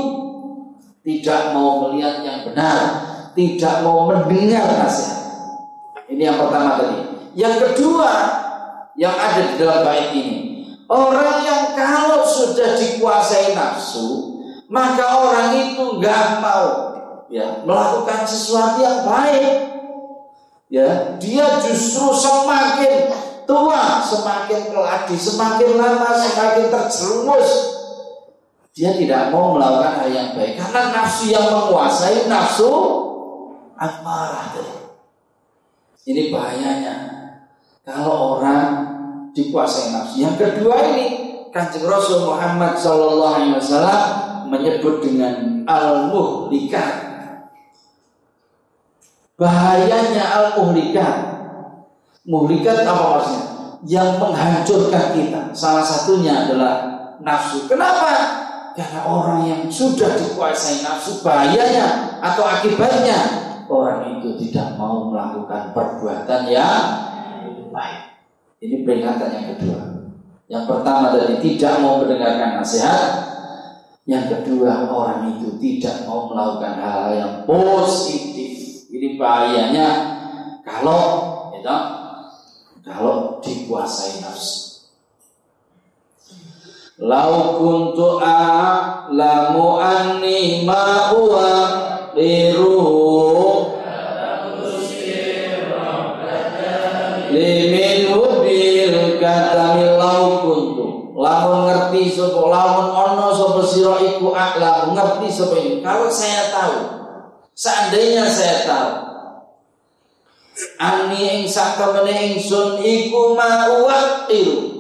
tidak 1.03 1.51
mau 1.51 1.87
melihat 1.87 2.23
yang 2.23 2.47
benar 2.47 2.79
tidak 3.37 3.85
mau 3.85 4.09
mendengar 4.09 4.65
nasihat. 4.81 5.23
Ini 6.09 6.23
yang 6.33 6.39
pertama 6.41 6.81
tadi. 6.81 6.99
Yang 7.37 7.55
kedua 7.69 8.13
yang 8.97 9.13
ada 9.13 9.43
di 9.45 9.55
dalam 9.61 9.85
bait 9.85 10.09
ini, 10.17 10.37
orang 10.89 11.45
yang 11.45 11.63
kalau 11.77 12.25
sudah 12.25 12.81
dikuasai 12.81 13.53
nafsu, 13.53 14.41
maka 14.73 15.05
orang 15.05 15.53
itu 15.53 16.01
nggak 16.01 16.41
mau 16.41 16.97
ya 17.29 17.61
melakukan 17.69 18.25
sesuatu 18.25 18.81
yang 18.81 19.05
baik. 19.05 19.77
Ya, 20.67 21.15
dia 21.23 21.63
justru 21.63 22.11
semakin 22.11 23.15
tua, 23.47 24.03
semakin 24.03 24.75
keladi, 24.75 25.15
semakin 25.15 25.79
lama, 25.79 26.11
semakin 26.11 26.67
terjerumus 26.75 27.76
dia 28.77 28.93
tidak 28.93 29.33
mau 29.33 29.57
melakukan 29.57 30.05
hal 30.05 30.09
yang 30.13 30.29
baik 30.37 30.61
karena 30.61 30.93
nafsu 30.93 31.33
yang 31.33 31.49
menguasai 31.49 32.29
nafsu 32.29 32.69
amarah. 33.73 34.53
Ini 36.05 36.29
bahayanya 36.29 36.95
kalau 37.89 38.37
orang 38.37 38.85
dikuasai 39.33 39.97
nafsu. 39.97 40.21
Yang 40.21 40.37
kedua 40.45 40.93
ini 40.93 41.07
Kanjeng 41.57 41.89
Rasul 41.89 42.29
Muhammad 42.29 42.77
Shallallahu 42.77 43.35
Alaihi 43.41 43.57
Wasallam 43.57 44.03
menyebut 44.53 45.01
dengan 45.01 45.65
al-muhlikat. 45.65 46.93
Bahayanya 49.41 50.25
al-muhlikat. 50.37 51.17
Muhlikat 52.29 52.85
apa 52.85 53.05
maksudnya? 53.17 53.45
Yang 53.89 54.09
menghancurkan 54.21 55.05
kita. 55.17 55.41
Salah 55.57 55.81
satunya 55.81 56.45
adalah 56.45 56.75
nafsu. 57.25 57.65
Kenapa? 57.65 58.45
Karena 58.77 59.09
orang 59.09 59.41
yang 59.49 59.63
sudah 59.73 60.21
dikuasai 60.21 60.85
nafsu 60.85 61.25
bahayanya 61.25 62.21
atau 62.21 62.45
akibatnya 62.45 63.17
orang 63.73 64.21
itu 64.21 64.37
tidak 64.37 64.77
mau 64.77 65.09
melakukan 65.09 65.73
perbuatan 65.73 66.45
yang 66.53 66.85
baik. 67.73 68.21
Ini 68.61 68.85
peringatan 68.85 69.33
yang 69.33 69.47
kedua. 69.57 69.81
Yang 70.47 70.65
pertama 70.69 71.17
tadi 71.17 71.41
tidak 71.41 71.81
mau 71.81 72.05
mendengarkan 72.05 72.61
nasihat. 72.61 73.03
Yang 74.05 74.39
kedua 74.39 74.87
orang 74.87 75.35
itu 75.35 75.57
tidak 75.59 76.05
mau 76.05 76.29
melakukan 76.29 76.77
hal-hal 76.77 77.13
yang 77.17 77.35
positif. 77.49 78.87
Ini 78.93 79.17
bahayanya 79.17 79.89
kalau 80.63 81.03
ya 81.57 81.77
kalau 82.85 83.43
dikuasai 83.43 84.23
nafsu. 84.23 84.66
Lau 86.97 87.61
kuntu 87.61 88.17
a'lamu 88.25 89.77
anni 89.77 90.65
ma 90.65 91.13
huwa 91.13 91.57
lamun 101.27 101.67
ngerti 101.67 102.13
sapa 102.13 102.43
lamun 102.47 102.87
ono 102.93 103.27
sapa 103.35 103.61
sira 103.67 103.97
iku 104.05 104.31
akla 104.31 104.93
ngerti 104.95 105.29
sapa 105.33 105.57
ini 105.59 105.81
kalau 105.83 106.13
saya 106.13 106.53
tahu 106.53 106.77
seandainya 107.57 108.25
saya 108.29 108.57
tahu 108.69 108.91
ani 110.79 111.19
ing 111.19 111.41
satemene 111.49 112.37
ingsun 112.37 112.79
iku 112.85 113.35
ma'uwaqil 113.35 114.76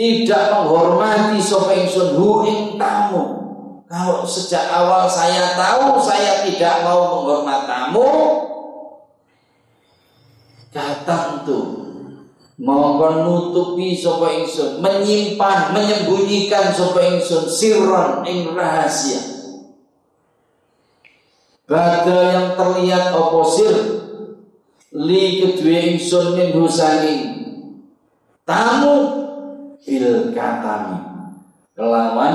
tidak 0.00 0.56
menghormati 0.56 1.36
sapa 1.44 1.76
ingsun 1.76 2.16
hu 2.16 2.48
ing 2.48 2.80
tamu. 2.80 3.36
Kalau 3.84 4.24
sejak 4.24 4.72
awal 4.72 5.04
saya 5.04 5.52
tahu 5.60 6.00
saya 6.00 6.40
tidak 6.48 6.88
mau 6.88 7.20
menghormati 7.20 7.68
tamu 7.68 8.08
kata 10.72 11.44
tuh 11.44 11.66
mongkon 12.56 13.28
nutupi 13.28 13.92
sapa 13.92 14.40
ingsun 14.40 14.80
menyimpan 14.80 15.76
menyembunyikan 15.76 16.72
sapa 16.72 17.04
ingsun 17.04 17.44
sirron 17.52 18.24
ing 18.24 18.56
rahasia. 18.56 19.20
Bada 21.68 22.18
yang 22.32 22.48
terlihat 22.56 23.12
oposir 23.12 23.76
li 24.96 25.44
kedua 25.44 25.92
ingsun 25.92 26.40
min 26.40 26.56
husanging 26.56 27.22
tamu 28.48 29.28
bil 29.84 30.32
katami 30.36 30.98
kelawan 31.74 32.34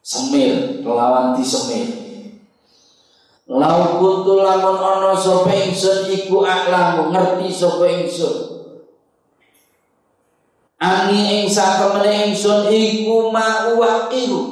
semir 0.00 0.82
kelawan 0.84 1.36
disemir 1.36 2.00
Lau 3.50 3.98
kuntu 3.98 4.46
lamun 4.46 4.78
ana 4.78 5.10
sapa 5.18 5.50
ingsun 5.50 6.06
iku 6.06 6.46
aklamu 6.46 7.10
ngerti 7.10 7.50
sapa 7.50 7.82
ingsun. 7.82 8.62
Ani 10.78 11.42
ing 11.42 11.44
satemene 11.50 12.30
ingsun 12.30 12.70
iku 12.70 13.34
ma'uwaqiru. 13.34 14.42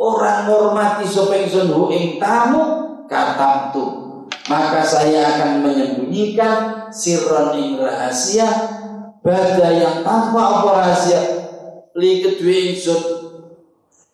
Orang 0.00 0.48
hormati 0.48 1.04
sapa 1.04 1.36
ingsun 1.36 1.68
hu 1.68 1.92
ing 1.92 2.16
tamu 2.16 2.64
katamtu. 3.04 4.08
Maka 4.48 4.80
saya 4.88 5.36
akan 5.36 5.60
menyembunyikan 5.60 6.88
sirron 6.88 7.60
ing 7.60 7.76
rahasia 7.76 8.48
bada 9.26 9.68
yang 9.74 10.06
tanpa 10.06 10.62
apa 10.62 10.68
rahasia 10.70 11.20
li 11.98 12.22
kedua 12.22 12.70
ingsun 12.70 13.02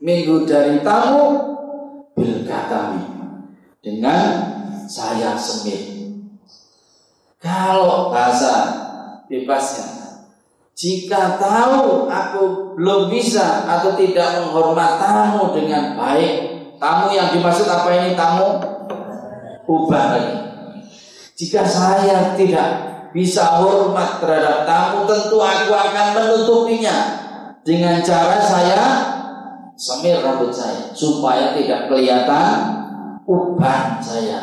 minggu 0.01 0.49
dari 0.49 0.81
tamu 0.81 1.53
bil 2.17 2.49
katami 2.49 3.05
dengan 3.85 4.25
saya 4.89 5.37
semir. 5.37 6.01
Kalau 7.43 8.09
bahasa 8.09 8.55
bebasnya, 9.27 10.23
jika 10.79 11.37
tahu 11.37 12.07
aku 12.07 12.43
belum 12.79 13.13
bisa 13.13 13.67
atau 13.67 13.99
tidak 13.99 14.41
menghormat 14.41 14.97
tamu 14.97 15.53
dengan 15.53 15.99
baik, 15.99 16.35
tamu 16.79 17.13
yang 17.13 17.35
dimaksud 17.35 17.67
apa 17.69 17.89
ini 18.01 18.17
tamu? 18.17 18.63
Ubah 19.67 20.05
lagi. 20.15 20.37
Jika 21.35 21.67
saya 21.67 22.39
tidak 22.39 22.91
bisa 23.13 23.61
hormat 23.61 24.19
terhadap 24.19 24.65
tamu, 24.65 25.05
tentu 25.05 25.37
aku 25.37 25.73
akan 25.73 26.07
menutupinya 26.17 26.97
dengan 27.63 28.01
cara 28.01 28.41
saya 28.41 28.85
semir 29.77 30.21
rambut 30.21 30.51
saya 30.53 30.91
supaya 30.97 31.53
tidak 31.53 31.93
kelihatan 31.93 32.57
uban 33.29 34.01
saya. 34.01 34.41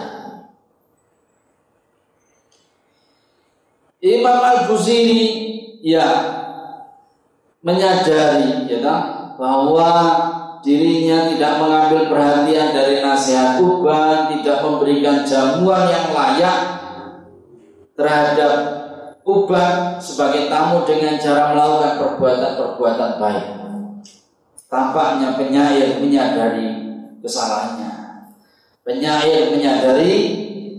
Imam 4.00 4.40
Al-Busiri 4.40 5.24
ya 5.84 6.08
menyadari 7.60 8.64
ya 8.72 8.96
bahwa 9.36 9.92
dirinya 10.64 11.28
tidak 11.28 11.60
mengambil 11.60 12.08
perhatian 12.08 12.72
dari 12.72 13.04
nasihat 13.04 13.60
uban, 13.60 14.32
tidak 14.32 14.64
memberikan 14.64 15.28
jamuan 15.28 15.88
yang 15.92 16.16
layak 16.16 16.79
terhadap 18.00 18.56
uban 19.28 20.00
sebagai 20.00 20.48
tamu 20.48 20.88
dengan 20.88 21.20
cara 21.20 21.52
melakukan 21.52 22.00
perbuatan-perbuatan 22.00 23.12
baik. 23.20 23.48
Tampaknya 24.72 25.36
penyair 25.36 26.00
menyadari 26.00 26.70
kesalahannya. 27.20 27.92
Penyair 28.88 29.52
menyadari 29.52 30.16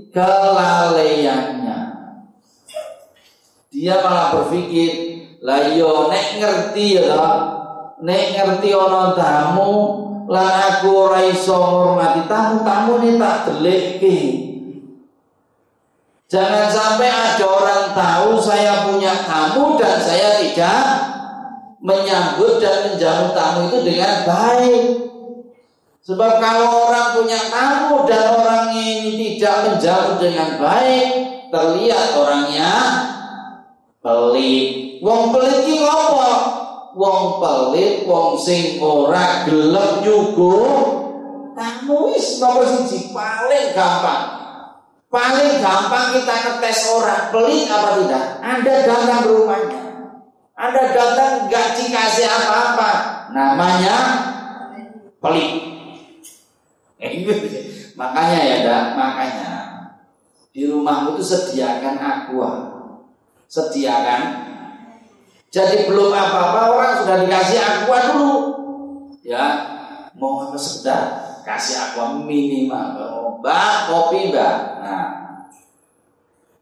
kelalaiannya. 0.09 1.79
Dia 3.69 4.01
malah 4.01 4.35
berpikir, 4.35 4.91
lah 5.45 5.77
yo 5.77 6.09
nek 6.09 6.41
ngerti 6.41 6.99
ya 6.99 7.23
nek 8.01 8.25
ngerti 8.35 8.75
ana 8.75 9.15
tamu 9.15 9.73
lan 10.27 10.53
aku 10.73 10.89
ora 10.91 11.21
iso 11.29 11.55
ngurmati 11.55 12.25
tamu-tamu 12.27 13.05
ini 13.05 13.21
tak 13.21 13.37
delekke. 13.47 14.50
Jangan 16.31 16.71
sampai 16.71 17.11
ada 17.11 17.43
orang 17.43 17.85
tahu 17.91 18.39
saya 18.39 18.87
punya 18.87 19.27
tamu 19.27 19.75
dan 19.75 19.99
saya 19.99 20.39
tidak 20.39 20.87
menyambut 21.83 22.63
dan 22.63 22.87
menjamu 22.87 23.35
tamu 23.35 23.67
itu 23.67 23.79
dengan 23.83 24.23
baik. 24.23 24.83
Sebab 26.07 26.39
kalau 26.39 26.87
orang 26.87 27.19
punya 27.19 27.41
tamu 27.51 28.07
dan 28.07 28.31
orang 28.31 28.71
ini 28.79 29.37
tidak 29.37 29.75
menjamu 29.75 30.23
dengan 30.23 30.49
baik, 30.63 31.09
terlihat 31.51 32.15
orangnya 32.15 32.73
pelit. 33.99 35.03
Wong 35.03 35.35
pelit 35.35 35.67
ki 35.67 35.83
ngopo? 35.83 36.61
wong 36.95 37.39
pelit, 37.39 38.03
wong 38.07 38.35
sing 38.35 38.83
ora 38.83 39.47
gelem 39.47 40.03
nyuguh 40.03 40.79
tamu 41.55 42.11
wis 42.11 42.41
nomor 42.43 42.67
siji 42.67 43.13
paling 43.15 43.71
gampang. 43.77 44.40
Paling 45.11 45.59
gampang 45.59 46.15
kita 46.15 46.35
ngetes 46.39 46.87
orang 46.95 47.35
pelit 47.35 47.67
apa 47.67 47.99
tidak. 47.99 48.27
Anda 48.47 48.75
datang 48.87 49.27
ke 49.27 49.31
rumahnya, 49.35 49.83
Anda 50.55 50.83
datang 50.95 51.51
nggak 51.51 51.69
dikasih 51.83 52.27
apa-apa, 52.31 52.91
namanya 53.35 53.97
pelit. 55.19 55.53
makanya 57.99 58.39
ya, 58.39 58.57
dak, 58.65 58.85
makanya 58.95 59.51
di 60.55 60.71
rumahmu 60.71 61.19
itu 61.19 61.25
sediakan 61.27 61.97
aqua, 61.99 62.51
sediakan 63.51 64.51
jadi 65.51 65.91
belum 65.91 66.15
apa-apa 66.15 66.61
orang 66.71 66.95
sudah 67.03 67.17
dikasih 67.27 67.59
aqua 67.59 67.99
dulu. 68.15 68.35
Ya, 69.27 69.45
mau 70.15 70.47
apa 70.47 70.55
sekedar 70.55 71.03
kasih 71.43 71.91
aqua 71.91 72.23
minimal. 72.23 72.95
Mbak, 73.41 73.75
kopi 73.89 74.21
mbak. 74.29 74.57
Nah, 74.85 75.07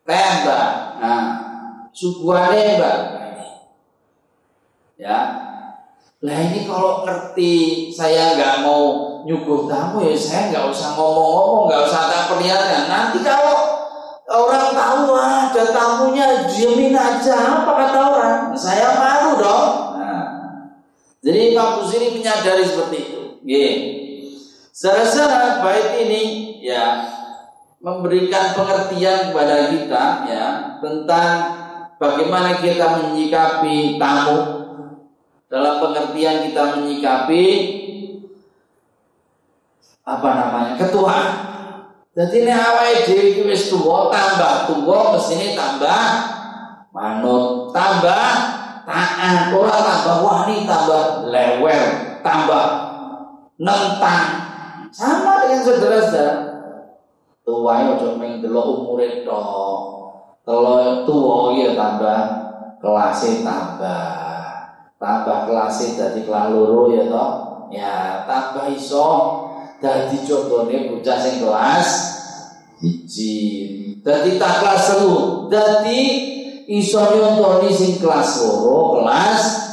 teh 0.07 0.29
mbak. 0.47 0.70
Nah, 1.03 1.22
suguhane 1.91 2.79
mbak. 2.79 2.99
Ya, 4.99 5.18
lah 6.18 6.39
ini 6.43 6.66
kalau 6.66 7.07
ngerti 7.07 7.87
saya 7.95 8.35
nggak 8.35 8.66
mau 8.66 9.22
nyuguh 9.22 9.70
tamu 9.70 10.03
ya 10.03 10.18
saya 10.18 10.51
nggak 10.51 10.66
usah 10.74 10.99
ngomong-ngomong, 10.99 11.70
nggak 11.70 11.83
usah 11.87 12.03
tak 12.11 12.24
perlihatkan. 12.35 12.85
Nanti 12.91 13.18
kalau 13.22 13.79
Orang 14.29 14.76
tahu 14.76 15.16
ah, 15.16 15.49
ada 15.49 15.72
tamunya 15.72 16.45
diamin 16.45 16.93
aja 16.93 17.64
apa 17.64 17.72
kata 17.72 17.99
orang. 18.12 18.41
Saya 18.53 18.93
malu 19.01 19.41
dong. 19.41 19.97
Nah, 19.97 20.24
jadi 21.24 21.57
Imam 21.57 21.81
Busiri 21.81 22.12
menyadari 22.12 22.61
seperti 22.61 22.97
itu. 23.09 23.20
Gini. 23.41 23.72
Secara 24.79 25.59
bait 25.59 26.07
ini 26.07 26.55
ya 26.62 27.03
memberikan 27.83 28.55
pengertian 28.55 29.35
kepada 29.35 29.74
kita 29.74 30.05
ya 30.31 30.45
tentang 30.79 31.31
bagaimana 31.99 32.62
kita 32.62 33.03
menyikapi 33.03 33.99
tamu 33.99 34.39
dalam 35.51 35.83
pengertian 35.83 36.47
kita 36.47 36.79
menyikapi 36.79 37.45
apa 40.07 40.29
namanya 40.31 40.74
ketua 40.79 41.16
jadi 42.14 42.35
ini 42.47 42.53
awal 42.55 43.03
dhewe 43.03 43.22
iki 43.35 43.43
wis 43.51 43.74
tuwa 43.74 44.14
tambah 44.14 44.70
tuwa 44.70 45.18
mesine 45.18 45.59
tambah 45.59 46.03
manut, 46.95 47.74
tambah 47.74 48.26
taat, 48.87 49.51
ora 49.51 49.76
tambah 49.83 50.16
wani, 50.22 50.64
tambah 50.64 51.29
lewel, 51.31 51.83
tambah 52.22 52.66
nentang. 53.59 54.47
Sama 54.93 55.45
dengan 55.45 55.61
saudara-saudara. 55.64 56.34
Tuwae 57.45 57.97
ojo 57.97 58.20
mung 58.20 58.45
delok 58.45 58.66
umure 58.76 59.24
tok. 59.24 59.78
Telo 60.45 61.05
tuwa 61.09 61.57
ya 61.57 61.72
tambah 61.76 62.20
kelasnya 62.80 63.45
tambah. 63.45 64.12
Tambah 65.01 65.39
kelasnya 65.49 65.97
dadi 65.97 66.20
kelas 66.24 66.53
ya 66.93 67.05
toh. 67.09 67.32
Ya, 67.68 68.24
tambah 68.24 68.72
iso 68.72 69.09
Dadi 69.78 70.26
contone 70.26 70.91
bocah 70.91 71.18
sing 71.22 71.39
kelas 71.39 71.89
siji. 72.82 73.36
Dadi 74.03 74.34
tak 74.34 74.59
kelas 74.59 74.82
telu. 74.91 75.47
Dadi 75.47 76.01
iso 76.66 76.99
nyontoni 76.99 77.70
sing 77.70 78.03
kelas 78.03 78.43
loro, 78.43 78.99
kelas 78.99 79.67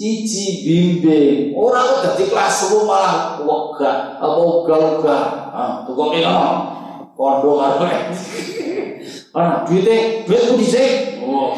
siji 0.00 0.64
bimbing. 0.64 1.52
Ora 1.52 1.84
kok 1.84 2.00
dadi 2.00 2.24
kelas 2.32 2.72
telu 2.72 2.88
malah 2.88 3.36
wegah 3.44 4.16
apa 4.16 4.40
ugal-ugal. 4.40 5.24
Ah, 5.52 5.84
tukang 5.84 6.16
ngono. 6.16 6.48
Kondo 7.12 7.60
karo 7.60 7.84
Ah, 9.36 9.62
duite, 9.68 10.24
duit 10.24 10.42
ku 10.48 10.56
dhisik. 10.56 11.20
Oh. 11.20 11.52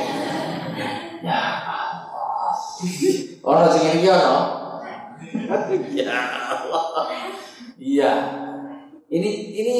Ya 1.22 1.38
Allah. 1.38 2.52
Ora 3.46 3.70
sing 3.70 4.02
iki 4.02 4.10
ono. 4.10 4.38
Ya 5.94 6.18
Allah. 6.50 7.06
Iya. 7.78 8.12
Ini 9.12 9.30
ini 9.54 9.76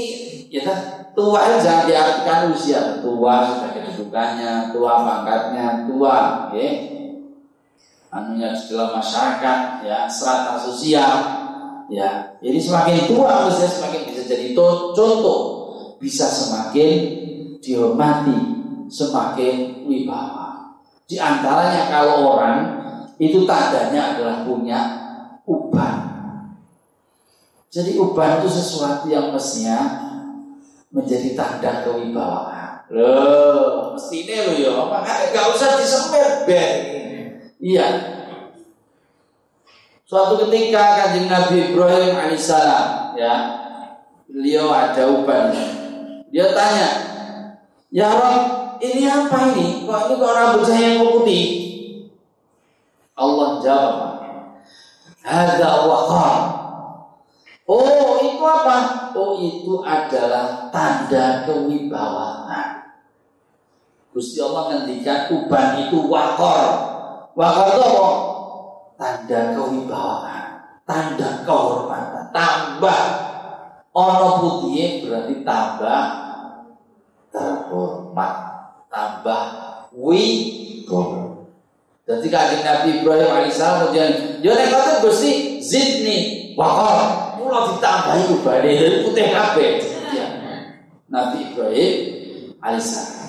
ya 0.54 0.62
kan 0.62 0.78
tua 1.18 1.56
jangan 1.58 1.88
diartikan 1.88 2.52
usia 2.52 3.00
tua 3.00 3.48
sudah 3.48 3.70
kedudukannya, 3.74 4.70
tua 4.76 4.92
pangkatnya, 5.02 5.88
tua, 5.88 6.16
ya. 6.52 6.68
Anunya 8.12 8.52
dalam 8.52 9.00
masyarakat, 9.00 9.88
ya 9.88 10.04
strata 10.04 10.60
sosial, 10.60 11.16
ya. 11.88 12.36
Jadi 12.44 12.58
semakin 12.60 13.08
tua 13.08 13.48
usia 13.48 13.64
semakin 13.64 14.12
bisa 14.12 14.22
jadi 14.28 14.52
contoh, 14.52 15.40
bisa 15.96 16.28
semakin 16.28 16.92
dihormati, 17.64 18.36
semakin 18.92 19.88
wibawa. 19.88 20.76
Di 21.08 21.16
antaranya 21.16 21.88
kalau 21.88 22.36
orang 22.36 22.58
itu 23.16 23.48
tandanya 23.48 24.16
adalah 24.16 24.44
punya 24.44 24.80
uban 25.48 26.12
jadi 27.72 27.96
uban 27.96 28.44
itu 28.44 28.52
sesuatu 28.52 29.08
yang 29.08 29.32
mestinya 29.32 29.80
menjadi 30.92 31.32
tanda 31.32 31.80
kewibawaan. 31.88 32.84
Loh, 32.92 33.96
mesti 33.96 34.28
ini 34.28 34.36
loh 34.44 34.56
ya, 34.60 34.72
makanya 34.92 35.32
nggak 35.32 35.46
usah 35.56 35.80
disemir 35.80 36.44
ben. 36.44 36.91
Iya. 37.62 37.88
Suatu 40.02 40.34
ketika 40.44 40.82
kanjeng 40.98 41.30
Nabi 41.30 41.70
Ibrahim 41.70 42.18
alaihissalam, 42.18 43.14
ya, 43.14 43.34
beliau 44.26 44.74
ada 44.74 45.06
uban. 45.06 45.54
Dia 46.34 46.50
tanya, 46.50 46.90
ya 47.94 48.10
Rob, 48.10 48.42
ini 48.82 49.06
apa 49.06 49.54
ini? 49.54 49.86
Kok 49.86 50.00
ini 50.10 50.14
kok 50.18 50.34
rambut 50.34 50.68
yang 50.74 51.06
putih? 51.06 51.46
Allah 53.14 53.50
jawab, 53.62 54.00
ada 55.22 55.70
waqar 55.86 56.62
Oh, 57.62 58.18
itu 58.20 58.42
apa? 58.42 59.08
Oh, 59.14 59.38
itu 59.38 59.80
adalah 59.86 60.68
tanda 60.74 61.46
kewibawaan. 61.46 62.90
Gusti 64.12 64.42
Allah 64.42 64.76
ngendikan 64.76 65.30
uban 65.30 65.88
itu 65.88 66.04
wakor. 66.10 66.91
Apa? 67.32 68.08
Tanda 69.00 69.56
kewibawaan, 69.56 70.44
tanda 70.86 71.42
kehormatan, 71.42 72.30
tambah 72.30 73.02
ono 73.90 74.28
putih 74.38 75.02
berarti 75.02 75.42
tambah 75.42 76.04
terhormat, 77.32 78.34
tambah 78.92 79.44
wibawaan. 79.96 81.32
Jadi 82.02 82.26
kajian 82.28 82.66
Nabi 82.66 82.88
Ibrahim 83.00 83.30
alaihissalam 83.30 83.88
kemudian, 83.88 84.10
ya 84.42 84.52
nek 84.58 85.00
Gusti 85.00 85.62
zidni 85.62 86.50
wakor 86.58 87.38
kula 87.38 87.72
ditambahi 87.72 88.22
ubane 88.36 88.72
putih 89.06 89.26
kabeh. 89.32 89.70
Nabi 91.08 91.36
Ibrahim 91.48 91.92
alaihissalam. 92.60 93.22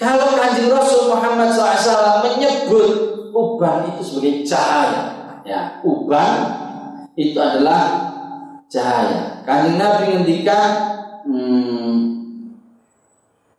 Kalau 0.00 0.32
kanjeng 0.32 0.72
Rasul 0.72 1.12
Muhammad 1.12 1.52
SAW 1.52 2.24
menyebut 2.24 2.88
uban 3.36 3.84
itu 3.92 4.00
sebagai 4.00 4.48
cahaya, 4.48 5.12
ya 5.44 5.76
uban 5.84 6.32
itu 7.20 7.36
adalah 7.36 8.08
cahaya. 8.72 9.44
Kanjeng 9.44 9.76
Nabi 9.76 10.04
ngendikan, 10.08 10.70
hmm, 11.28 11.96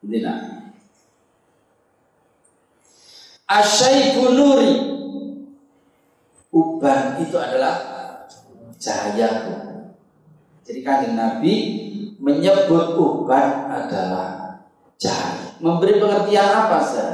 tidak. 0.01 0.37
Asyaibu 3.51 4.31
nuri 4.31 4.73
Uban 6.55 7.19
itu 7.19 7.35
adalah 7.35 7.75
cahayaku 8.79 9.91
Jadi 10.63 10.79
kanjeng 10.87 11.19
Nabi 11.19 11.55
menyebut 12.15 12.95
uban 12.95 13.67
adalah 13.67 14.55
cahaya 14.95 15.40
Memberi 15.61 16.01
pengertian 16.01 16.49
apa 16.49 16.81
sih? 16.81 17.13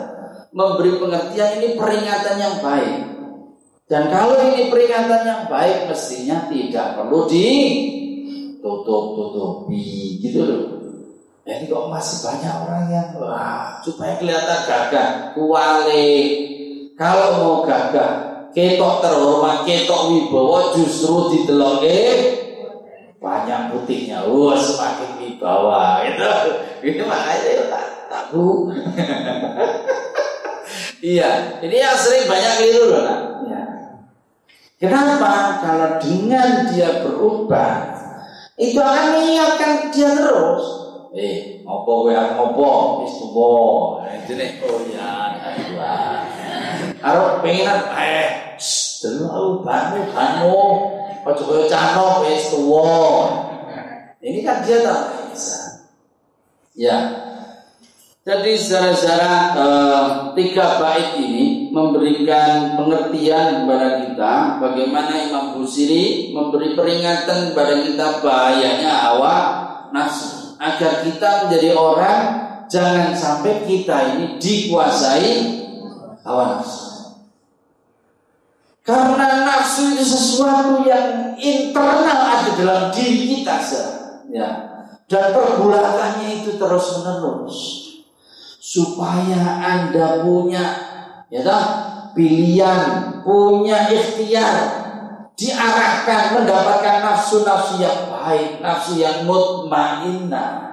Memberi 0.56 0.96
pengertian 0.96 1.60
ini 1.60 1.76
peringatan 1.76 2.40
yang 2.40 2.64
baik 2.64 3.04
Dan 3.88 4.04
kalau 4.08 4.40
ini 4.42 4.72
peringatan 4.72 5.28
yang 5.28 5.52
baik 5.52 5.92
Mestinya 5.92 6.48
tidak 6.48 6.96
perlu 6.96 7.28
ditutup-tutupi 7.28 9.84
Gitu 10.24 10.48
loh 10.48 10.78
ini 11.48 11.72
kok 11.72 11.88
masih 11.88 12.28
banyak 12.28 12.56
orang 12.68 12.86
yang 12.92 13.08
wah, 13.24 13.80
supaya 13.80 14.20
kelihatan 14.20 14.68
gagah, 14.68 15.32
kuali. 15.32 16.12
Kalau 17.00 17.40
mau 17.40 17.56
gagah, 17.64 18.52
ketok 18.52 19.00
terhormat, 19.00 19.64
ketok 19.64 20.12
wibawa 20.12 20.76
justru 20.76 21.32
dideloke 21.32 22.04
banyak 23.24 23.72
putihnya. 23.72 24.28
Wah, 24.28 24.60
semakin 24.60 25.24
wibawa 25.24 26.04
itu. 26.04 26.32
Ini 26.92 27.02
makanya 27.08 27.48
ya 27.48 27.64
tabu. 28.08 28.72
iya, 31.16 31.60
ini 31.64 31.76
yang 31.78 31.96
sering 31.96 32.28
banyak 32.28 32.54
keliru 32.60 32.84
loh, 32.92 33.02
nak. 33.04 33.22
Ya. 33.48 33.64
Kenapa? 34.82 35.62
Kalau 35.64 35.90
dengan 36.02 36.72
dia 36.72 37.06
berubah, 37.06 37.98
itu 38.58 38.82
akan 38.82 39.06
mengingatkan 39.14 39.94
dia 39.94 40.10
terus 40.18 40.66
eh 41.14 41.62
ngopo 41.62 42.10
kowe 42.10 42.12
arep 42.12 42.34
ngopo 42.38 42.70
wis 43.06 43.14
tuwa 43.22 44.02
intine 44.10 44.58
oh 44.66 44.82
ya 44.90 45.38
dua 45.70 46.26
arep 47.06 47.34
pengen 47.46 47.70
eh 47.94 48.58
delok 49.06 49.62
banu 49.62 50.10
banu 50.10 50.58
aja 51.22 51.42
koyo 51.46 51.64
cano 51.70 52.26
wis 52.26 52.50
tuwa 52.50 52.94
ini 54.26 54.42
kan 54.42 54.66
dia 54.66 54.82
tak 54.82 55.02
bisa 55.30 55.62
ya 56.74 56.98
jadi 58.28 58.60
secara-secara 58.60 59.34
eh, 59.56 60.08
tiga 60.36 60.84
bait 60.84 61.16
ini 61.16 61.72
memberikan 61.72 62.76
pengertian 62.76 63.64
kepada 63.64 64.04
kita 64.04 64.34
bagaimana 64.60 65.32
Imam 65.32 65.56
Busiri 65.56 66.36
memberi 66.36 66.76
peringatan 66.76 67.56
kepada 67.56 67.88
kita 67.88 68.20
bahayanya 68.20 68.92
hawa 69.08 69.36
nafsu 69.96 70.60
agar 70.60 71.08
kita 71.08 71.48
menjadi 71.48 71.72
orang 71.72 72.20
jangan 72.68 73.16
sampai 73.16 73.64
kita 73.64 73.96
ini 74.20 74.36
dikuasai 74.44 75.32
hawa 76.28 76.60
nafsu. 76.60 76.84
Karena 78.84 79.48
nafsu 79.48 79.96
itu 79.96 80.04
sesuatu 80.04 80.84
yang 80.84 81.36
internal 81.40 82.20
ada 82.24 82.56
dalam 82.56 82.84
diri 82.92 83.36
kita, 83.36 83.60
ya. 84.32 84.48
Dan 85.08 85.32
pergulatannya 85.32 86.44
itu 86.44 86.56
terus 86.56 87.00
menerus 87.00 87.87
supaya 88.68 89.64
anda 89.64 90.28
punya 90.28 90.66
ya 91.32 91.40
tak, 91.40 91.66
pilihan, 92.12 93.24
punya 93.24 93.88
ikhtiar 93.88 94.56
diarahkan 95.40 96.36
mendapatkan 96.36 97.00
nafsu-nafsu 97.00 97.80
yang 97.80 98.12
baik, 98.12 98.60
nafsu 98.60 99.00
yang 99.00 99.24
mutmainnah. 99.24 100.68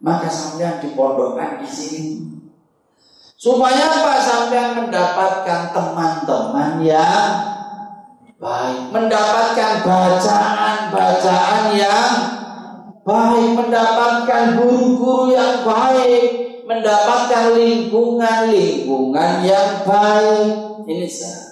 Maka 0.00 0.32
sampean 0.32 0.80
dipondokkan 0.80 1.60
di 1.60 1.68
sini. 1.68 2.24
Supaya 3.36 3.92
apa 3.92 4.16
sampean 4.24 4.80
mendapatkan 4.80 5.76
teman-teman 5.76 6.80
yang 6.80 7.32
baik, 8.40 8.80
mendapatkan 8.96 9.84
bacaan-bacaan 9.84 11.62
yang 11.76 12.35
baik, 13.06 13.54
mendapatkan 13.54 14.58
guru-guru 14.58 15.30
yang 15.30 15.62
baik, 15.62 16.58
mendapatkan 16.66 17.54
lingkungan-lingkungan 17.54 19.32
yang 19.46 19.86
baik. 19.86 20.50
Ini 20.86 21.06
saya 21.06 21.46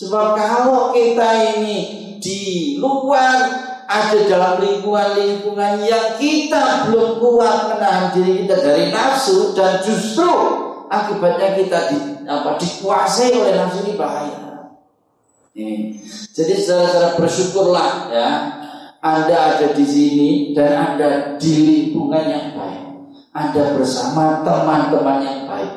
Sebab 0.00 0.32
kalau 0.32 0.96
kita 0.96 1.60
ini 1.60 2.08
di 2.16 2.76
luar 2.80 3.36
ada 3.84 4.16
dalam 4.24 4.64
lingkungan-lingkungan 4.64 5.84
yang 5.84 6.16
kita 6.16 6.88
belum 6.88 7.20
kuat 7.20 7.76
menahan 7.76 8.16
diri 8.16 8.48
kita 8.48 8.64
dari 8.64 8.88
nafsu 8.88 9.52
dan 9.52 9.84
justru 9.84 10.32
akibatnya 10.88 11.52
kita 11.52 11.78
di, 11.92 11.98
apa, 12.24 12.56
dikuasai 12.56 13.36
oleh 13.36 13.52
nafsu 13.60 13.84
ini 13.84 13.92
bahaya. 14.00 14.72
Ini. 15.52 16.00
Jadi 16.32 16.54
secara 16.56 17.20
bersyukurlah 17.20 17.90
ya 18.08 18.28
Anda 19.00 19.56
ada 19.56 19.72
di 19.72 19.84
sini 19.88 20.30
dan 20.52 20.76
Anda 20.76 21.40
di 21.40 21.52
lingkungan 21.64 22.24
yang 22.28 22.52
baik. 22.52 22.84
Anda 23.32 23.80
bersama 23.80 24.44
teman-teman 24.44 25.18
yang 25.24 25.40
baik. 25.48 25.72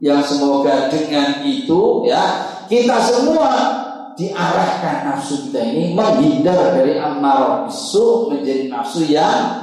Yang 0.00 0.32
semoga 0.32 0.88
dengan 0.88 1.44
itu 1.44 2.08
ya 2.08 2.48
kita 2.70 2.96
semua 3.04 3.50
diarahkan 4.14 5.12
nafsu 5.12 5.48
kita 5.48 5.60
ini 5.60 5.92
menghindar 5.92 6.72
dari 6.72 6.96
amarah 6.96 7.68
bisu 7.68 8.32
menjadi 8.32 8.68
nafsu 8.72 9.04
yang 9.08 9.60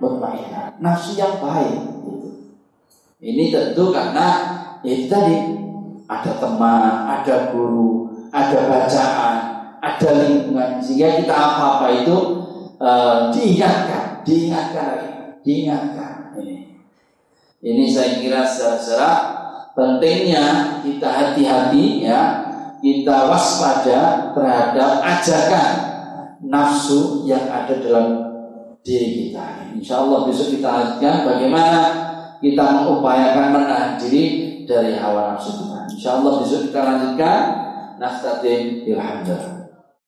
berbahaya, 0.00 0.74
nafsu 0.80 1.18
yang 1.20 1.38
baik. 1.38 1.86
Ini 3.20 3.52
tentu 3.52 3.92
karena 3.92 4.28
itu 4.80 5.12
tadi 5.12 5.36
ada 6.08 6.32
teman, 6.40 7.04
ada 7.04 7.52
guru, 7.52 8.08
ada 8.32 8.58
bacaan, 8.64 9.36
ada 9.80 10.10
lingkungan 10.28 10.76
sehingga 10.78 11.24
kita 11.24 11.34
apa-apa 11.34 11.86
itu 12.04 12.16
uh, 12.76 13.32
diingatkan, 13.32 14.20
diingatkan, 14.22 14.92
diingatkan. 15.40 16.36
Ini, 16.40 16.56
ini 17.64 17.84
saya 17.88 18.20
kira 18.20 18.44
secara 18.44 19.10
pentingnya 19.72 20.78
kita 20.84 21.08
hati-hati 21.08 22.04
ya 22.04 22.20
kita 22.80 23.28
waspada 23.28 24.32
terhadap 24.32 25.04
ajakan 25.04 25.70
nafsu 26.40 27.28
yang 27.28 27.44
ada 27.48 27.76
dalam 27.76 28.08
diri 28.80 29.28
kita. 29.28 29.76
Insya 29.76 30.04
Allah 30.04 30.24
besok 30.24 30.56
kita 30.56 30.68
lanjutkan 30.68 31.28
bagaimana 31.28 31.80
kita 32.40 32.64
mengupayakan 32.80 33.46
menahan 33.52 33.92
diri 34.00 34.24
dari 34.64 34.96
hawa 34.96 35.36
nafsu 35.36 35.60
kita. 35.60 35.80
Insya 35.92 36.10
Allah 36.20 36.32
besok 36.40 36.60
kita 36.68 36.80
lanjutkan. 36.80 37.40
Naftatim 38.00 38.88
ilhamdulillah. 38.88 39.59